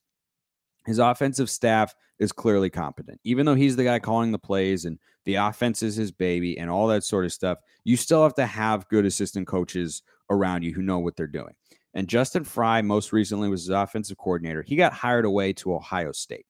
His 0.86 1.00
offensive 1.00 1.50
staff 1.50 1.96
is 2.20 2.32
clearly 2.32 2.70
competent, 2.70 3.20
even 3.24 3.46
though 3.46 3.56
he's 3.56 3.76
the 3.76 3.84
guy 3.84 4.00
calling 4.00 4.32
the 4.32 4.40
plays 4.40 4.86
and 4.86 5.00
the 5.26 5.36
offense 5.36 5.82
is 5.82 5.96
his 5.96 6.12
baby 6.12 6.58
and 6.58 6.70
all 6.70 6.88
that 6.88 7.04
sort 7.04 7.26
of 7.26 7.34
stuff. 7.34 7.58
You 7.84 7.98
still 7.98 8.24
have 8.24 8.36
to 8.36 8.46
have 8.46 8.88
good 8.90 9.06
assistant 9.06 9.48
coaches 9.48 10.04
around 10.30 10.64
you 10.64 10.74
who 10.74 10.82
know 10.82 11.00
what 11.00 11.16
they're 11.16 11.28
doing. 11.28 11.54
And 11.94 12.08
Justin 12.08 12.44
Frye, 12.44 12.82
most 12.82 13.14
recently, 13.14 13.48
was 13.48 13.62
his 13.62 13.70
offensive 13.70 14.18
coordinator. 14.18 14.62
He 14.62 14.76
got 14.76 14.94
hired 14.94 15.26
away 15.26 15.54
to 15.54 15.74
Ohio 15.74 16.12
State. 16.12 16.46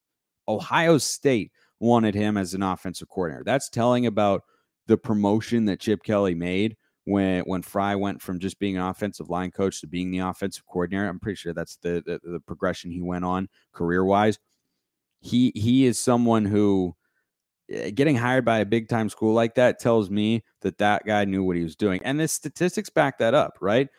Ohio 0.47 0.97
State 0.97 1.51
wanted 1.79 2.15
him 2.15 2.38
as 2.38 2.53
an 2.53 2.63
offensive 2.63 3.09
coordinator. 3.09 3.43
That's 3.43 3.69
telling 3.69 4.05
about 4.07 4.43
the 4.88 4.97
promotion 4.97 5.65
that 5.65 5.79
Chip 5.79 6.03
Kelly 6.03 6.35
made 6.35 6.77
when 7.05 7.43
when 7.43 7.61
Frye 7.61 7.95
went 7.95 8.21
from 8.21 8.39
just 8.39 8.59
being 8.59 8.77
an 8.77 8.83
offensive 8.83 9.29
line 9.29 9.51
coach 9.51 9.81
to 9.81 9.88
being 9.88 10.11
the 10.11 10.19
offensive 10.19 10.65
coordinator. 10.65 11.07
I'm 11.07 11.19
pretty 11.19 11.38
sure 11.38 11.53
that's 11.53 11.77
the 11.77 12.01
the, 12.05 12.19
the 12.23 12.39
progression 12.39 12.91
he 12.91 13.01
went 13.01 13.25
on 13.25 13.47
career 13.71 14.03
wise. 14.03 14.39
He 15.21 15.51
he 15.55 15.85
is 15.85 15.99
someone 15.99 16.45
who 16.45 16.95
getting 17.69 18.15
hired 18.15 18.45
by 18.45 18.60
a 18.60 18.65
big 18.65 18.88
time 18.88 19.10
school 19.10 19.34
like 19.34 19.56
that 19.56 19.80
tells 19.80 20.10
me 20.10 20.43
that 20.62 20.78
that 20.78 21.06
guy 21.06 21.25
knew 21.25 21.43
what 21.43 21.56
he 21.56 21.63
was 21.63 21.75
doing, 21.75 22.01
and 22.04 22.19
the 22.19 22.28
statistics 22.28 22.89
back 22.89 23.17
that 23.19 23.34
up. 23.34 23.58
Right, 23.62 23.89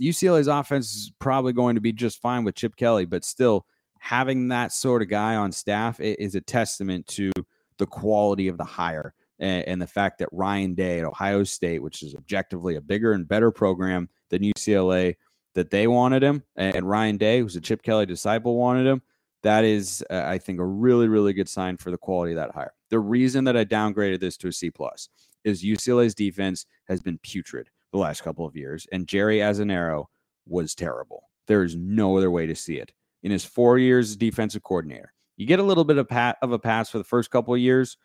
UCLA's 0.00 0.48
uh, 0.48 0.54
offense 0.54 0.94
is 0.94 1.12
probably 1.18 1.52
going 1.52 1.74
to 1.74 1.80
be 1.80 1.92
just 1.92 2.20
fine 2.20 2.44
with 2.44 2.54
Chip 2.54 2.76
Kelly, 2.76 3.04
but 3.04 3.24
still 3.24 3.66
having 3.98 4.48
that 4.48 4.72
sort 4.72 5.02
of 5.02 5.08
guy 5.08 5.36
on 5.36 5.52
staff 5.52 5.98
is 6.00 6.34
a 6.34 6.40
testament 6.40 7.06
to 7.08 7.32
the 7.78 7.86
quality 7.86 8.48
of 8.48 8.56
the 8.58 8.64
hire 8.64 9.14
and, 9.38 9.66
and, 9.66 9.82
the 9.82 9.86
fact 9.86 10.18
that 10.18 10.28
Ryan 10.32 10.74
Day 10.74 11.00
at 11.00 11.04
Ohio 11.04 11.44
State, 11.44 11.82
which 11.82 12.02
is 12.02 12.14
objectively 12.14 12.76
a 12.76 12.80
bigger 12.80 13.12
and 13.12 13.28
better 13.28 13.50
program 13.50 14.08
than 14.30 14.42
UCLA, 14.42 15.16
that 15.54 15.70
they 15.70 15.86
wanted 15.86 16.22
him, 16.22 16.42
and 16.56 16.88
Ryan 16.88 17.16
Day, 17.16 17.40
who's 17.40 17.56
a 17.56 17.60
Chip 17.60 17.82
Kelly 17.82 18.06
disciple, 18.06 18.56
wanted 18.56 18.86
him. 18.86 19.02
That 19.42 19.64
is, 19.64 20.04
uh, 20.10 20.22
I 20.24 20.38
think, 20.38 20.60
a 20.60 20.64
really, 20.64 21.08
really 21.08 21.32
good 21.32 21.48
sign 21.48 21.76
for 21.76 21.90
the 21.90 21.98
quality 21.98 22.32
of 22.32 22.36
that 22.36 22.54
hire. 22.54 22.72
The 22.90 23.00
reason 23.00 23.44
that 23.44 23.56
I 23.56 23.64
downgraded 23.64 24.20
this 24.20 24.36
to 24.38 24.48
a 24.48 24.52
C 24.52 24.70
plus 24.70 25.08
is 25.44 25.64
UCLA's 25.64 26.14
defense 26.14 26.66
has 26.88 27.00
been 27.00 27.18
putrid 27.18 27.68
the 27.92 27.98
last 27.98 28.22
couple 28.22 28.46
of 28.46 28.56
years, 28.56 28.86
and 28.92 29.08
Jerry 29.08 29.38
Azzinaro 29.38 30.06
was 30.46 30.74
terrible. 30.74 31.30
There 31.46 31.62
is 31.62 31.76
no 31.76 32.16
other 32.16 32.30
way 32.30 32.46
to 32.46 32.54
see 32.54 32.76
it. 32.76 32.92
In 33.22 33.30
his 33.30 33.44
four 33.44 33.78
years 33.78 34.10
as 34.10 34.16
defensive 34.16 34.62
coordinator, 34.62 35.12
you 35.36 35.46
get 35.46 35.58
a 35.58 35.64
little 35.64 35.84
bit 35.84 35.98
of, 35.98 36.08
pat, 36.08 36.36
of 36.42 36.52
a 36.52 36.58
pass 36.58 36.90
for 36.90 36.98
the 36.98 37.04
first 37.04 37.30
couple 37.30 37.54
of 37.54 37.60
years 37.60 37.96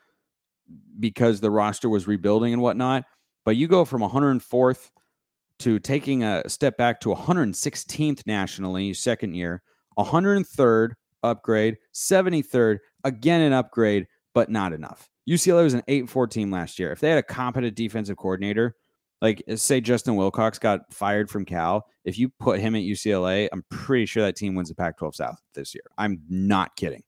because 0.99 1.39
the 1.39 1.51
roster 1.51 1.89
was 1.89 2.07
rebuilding 2.07 2.53
and 2.53 2.61
whatnot. 2.61 3.05
But 3.45 3.55
you 3.55 3.67
go 3.67 3.85
from 3.85 4.01
104th 4.01 4.89
to 5.59 5.79
taking 5.79 6.23
a 6.23 6.47
step 6.47 6.77
back 6.77 6.99
to 7.01 7.09
116th 7.09 8.25
nationally, 8.25 8.93
second 8.93 9.35
year, 9.35 9.61
103rd 9.97 10.93
upgrade, 11.23 11.77
73rd, 11.93 12.79
again 13.03 13.41
an 13.41 13.53
upgrade, 13.53 14.07
but 14.33 14.49
not 14.49 14.73
enough. 14.73 15.09
UCLA 15.29 15.63
was 15.63 15.73
an 15.73 15.83
8 15.87 16.09
4 16.09 16.27
team 16.27 16.51
last 16.51 16.79
year. 16.79 16.91
If 16.91 16.99
they 16.99 17.09
had 17.09 17.19
a 17.19 17.23
competent 17.23 17.75
defensive 17.75 18.17
coordinator, 18.17 18.75
like 19.21 19.43
uh, 19.49 19.55
say 19.55 19.81
Justin 19.81 20.15
Wilcox 20.15 20.57
got 20.57 20.91
fired 20.93 21.29
from 21.29 21.45
Cal, 21.45 21.85
if 22.03 22.17
you 22.17 22.29
put 22.29 22.59
him 22.59 22.75
at 22.75 22.81
UCLA, 22.81 23.47
I'm 23.51 23.63
pretty 23.69 24.05
sure 24.05 24.23
that 24.23 24.35
team 24.35 24.55
wins 24.55 24.69
the 24.69 24.75
Pac 24.75 24.97
12 24.97 25.15
South 25.15 25.41
this 25.53 25.75
year. 25.75 25.83
I'm 25.97 26.21
not 26.29 26.75
kidding. 26.75 27.03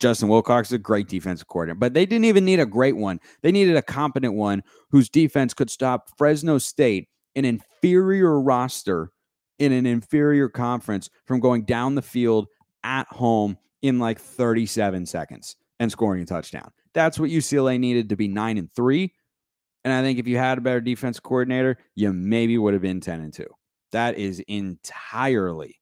Justin 0.00 0.28
Wilcox 0.28 0.68
is 0.68 0.74
a 0.74 0.78
great 0.78 1.08
defensive 1.08 1.48
coordinator, 1.48 1.78
but 1.78 1.92
they 1.92 2.06
didn't 2.06 2.24
even 2.24 2.44
need 2.44 2.60
a 2.60 2.66
great 2.66 2.96
one. 2.96 3.18
They 3.42 3.50
needed 3.50 3.76
a 3.76 3.82
competent 3.82 4.34
one 4.34 4.62
whose 4.90 5.08
defense 5.08 5.54
could 5.54 5.70
stop 5.70 6.10
Fresno 6.16 6.58
State, 6.58 7.08
an 7.34 7.44
inferior 7.44 8.40
roster 8.40 9.10
in 9.58 9.72
an 9.72 9.86
inferior 9.86 10.48
conference, 10.48 11.10
from 11.26 11.40
going 11.40 11.64
down 11.64 11.96
the 11.96 12.02
field 12.02 12.46
at 12.84 13.08
home 13.08 13.58
in 13.82 13.98
like 13.98 14.20
37 14.20 15.04
seconds 15.06 15.56
and 15.80 15.90
scoring 15.90 16.22
a 16.22 16.26
touchdown. 16.26 16.70
That's 16.94 17.18
what 17.18 17.30
UCLA 17.30 17.78
needed 17.78 18.08
to 18.08 18.16
be 18.16 18.28
9 18.28 18.58
and 18.58 18.72
3. 18.74 19.12
And 19.84 19.92
I 19.92 20.02
think 20.02 20.18
if 20.18 20.26
you 20.26 20.36
had 20.36 20.58
a 20.58 20.60
better 20.60 20.80
defense 20.80 21.20
coordinator, 21.20 21.78
you 21.94 22.12
maybe 22.12 22.58
would 22.58 22.74
have 22.74 22.82
been 22.82 23.00
10 23.00 23.20
and 23.20 23.32
2. 23.32 23.46
That 23.92 24.18
is 24.18 24.40
entirely, 24.48 25.76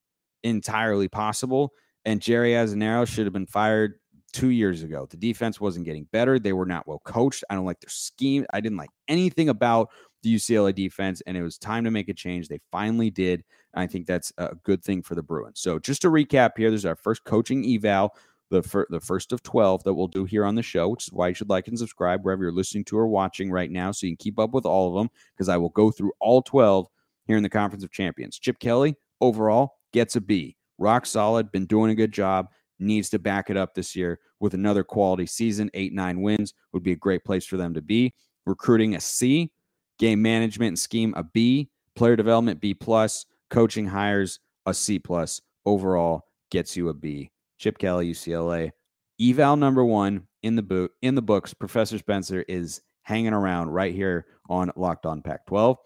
entirely 0.45 1.09
possible. 1.09 1.73
And 2.05 2.21
Jerry 2.21 2.51
Azzinaro 2.51 3.07
should 3.07 3.27
have 3.27 3.33
been 3.33 3.47
fired 3.47 3.95
two 4.33 4.51
years 4.51 4.83
ago. 4.83 5.07
The 5.09 5.17
defense 5.17 5.61
wasn't 5.61 5.87
getting 5.87 6.07
better. 6.13 6.39
They 6.39 6.53
were 6.53 6.67
not 6.67 6.87
well 6.87 7.01
coached. 7.05 7.43
I 7.49 7.55
don't 7.55 7.65
like 7.65 7.81
their 7.81 7.89
scheme. 7.89 8.47
I 8.53 8.61
didn't 8.61 8.79
like 8.79 8.91
anything 9.09 9.49
about 9.49 9.89
the 10.23 10.35
UCLA 10.35 10.75
defense, 10.75 11.23
and 11.27 11.37
it 11.37 11.43
was 11.43 11.59
time 11.59 11.85
to 11.85 11.91
make 11.91 12.09
a 12.09 12.15
change. 12.15 12.49
They 12.49 12.61
finally 12.71 13.11
did. 13.11 13.45
I 13.75 13.87
think 13.87 14.07
that's 14.07 14.33
a 14.39 14.55
good 14.63 14.83
thing 14.85 15.03
for 15.03 15.15
the 15.15 15.23
Bruins. 15.23 15.61
So 15.61 15.79
just 15.79 16.03
to 16.03 16.09
recap 16.09 16.53
here, 16.57 16.71
there's 16.71 16.85
our 16.85 16.97
first 16.97 17.25
coaching 17.25 17.65
eval, 17.65 18.15
the, 18.51 18.63
fir- 18.63 18.87
the 18.91 19.01
first 19.01 19.33
of 19.33 19.43
12 19.43 19.85
that 19.85 19.95
we'll 19.95 20.07
do 20.07 20.25
here 20.25 20.45
on 20.45 20.55
the 20.55 20.63
show, 20.63 20.89
which 20.89 21.09
is 21.09 21.13
why 21.13 21.29
you 21.29 21.35
should 21.35 21.51
like 21.51 21.69
and 21.69 21.79
subscribe 21.79 22.25
wherever 22.25 22.45
you're 22.45 22.53
listening 22.53 22.85
to 22.85 22.99
or 22.99 23.09
watching 23.09 23.51
right 23.51 23.71
now 23.71 23.91
so 23.91 24.07
you 24.07 24.13
can 24.13 24.23
keep 24.23 24.39
up 24.39 24.53
with 24.53 24.67
all 24.67 24.89
of 24.89 24.95
them 24.95 25.11
because 25.35 25.49
I 25.49 25.57
will 25.57 25.71
go 25.71 25.91
through 25.91 26.13
all 26.21 26.43
12 26.43 26.87
here 27.27 27.37
in 27.37 27.43
the 27.43 27.49
Conference 27.49 27.85
of 27.85 27.91
Champions. 27.91 28.39
Chip 28.39 28.59
Kelly, 28.59 28.95
overall, 29.21 29.75
gets 29.93 30.17
a 30.17 30.21
B. 30.21 30.57
Rock 30.79 31.07
solid, 31.07 31.51
been 31.51 31.67
doing 31.67 31.91
a 31.91 31.95
good 31.95 32.13
job 32.13 32.49
needs 32.79 33.09
to 33.11 33.19
back 33.19 33.51
it 33.51 33.57
up 33.57 33.75
this 33.75 33.97
year 33.97 34.19
with 34.41 34.55
another 34.55 34.85
quality 34.85 35.27
season. 35.27 35.71
Eight, 35.75 35.93
nine 35.93 36.21
wins 36.21 36.55
would 36.73 36.83
be 36.83 36.93
a 36.93 36.97
great 36.97 37.25
place 37.25 37.47
for 37.47 37.57
them 37.57 37.75
to 37.75 37.83
be. 37.83 38.15
Recruiting 38.45 38.95
a 38.95 39.01
C, 39.01 39.51
game 39.99 40.23
management 40.23 40.69
and 40.69 40.79
scheme 40.79 41.15
a 41.17 41.25
B, 41.25 41.71
player 41.95 42.17
development 42.17 42.61
B 42.61 42.75
plus, 42.75 43.27
coaching 43.51 43.87
hires 43.87 44.41
a 44.67 44.75
C 44.75 44.99
plus. 44.99 45.41
Overall, 45.65 46.23
gets 46.51 46.77
you 46.77 46.89
a 46.89 46.95
B. 46.95 47.31
Chip 47.59 47.79
Kelly, 47.79 48.11
UCLA. 48.11 48.73
Eval 49.21 49.57
number 49.57 49.85
one 49.85 50.27
in 50.43 50.57
the 50.57 50.63
boot 50.63 50.93
in 51.03 51.15
the 51.15 51.23
books. 51.23 51.55
Professor 51.55 51.99
Spencer 51.99 52.45
is 52.49 52.83
hanging 53.03 53.33
around 53.33 53.71
right 53.71 53.95
here 53.95 54.27
on 54.49 54.71
Locked 54.77 55.07
On 55.07 55.23
Pac 55.23 55.47
12. 55.47 55.79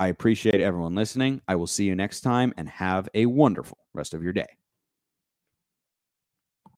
I 0.00 0.08
appreciate 0.08 0.60
everyone 0.60 0.94
listening. 0.94 1.40
I 1.46 1.54
will 1.54 1.66
see 1.66 1.84
you 1.84 1.94
next 1.94 2.22
time 2.22 2.52
and 2.56 2.68
have 2.68 3.08
a 3.14 3.26
wonderful 3.26 3.78
rest 3.94 4.14
of 4.14 4.22
your 4.22 4.32
day. 4.32 4.48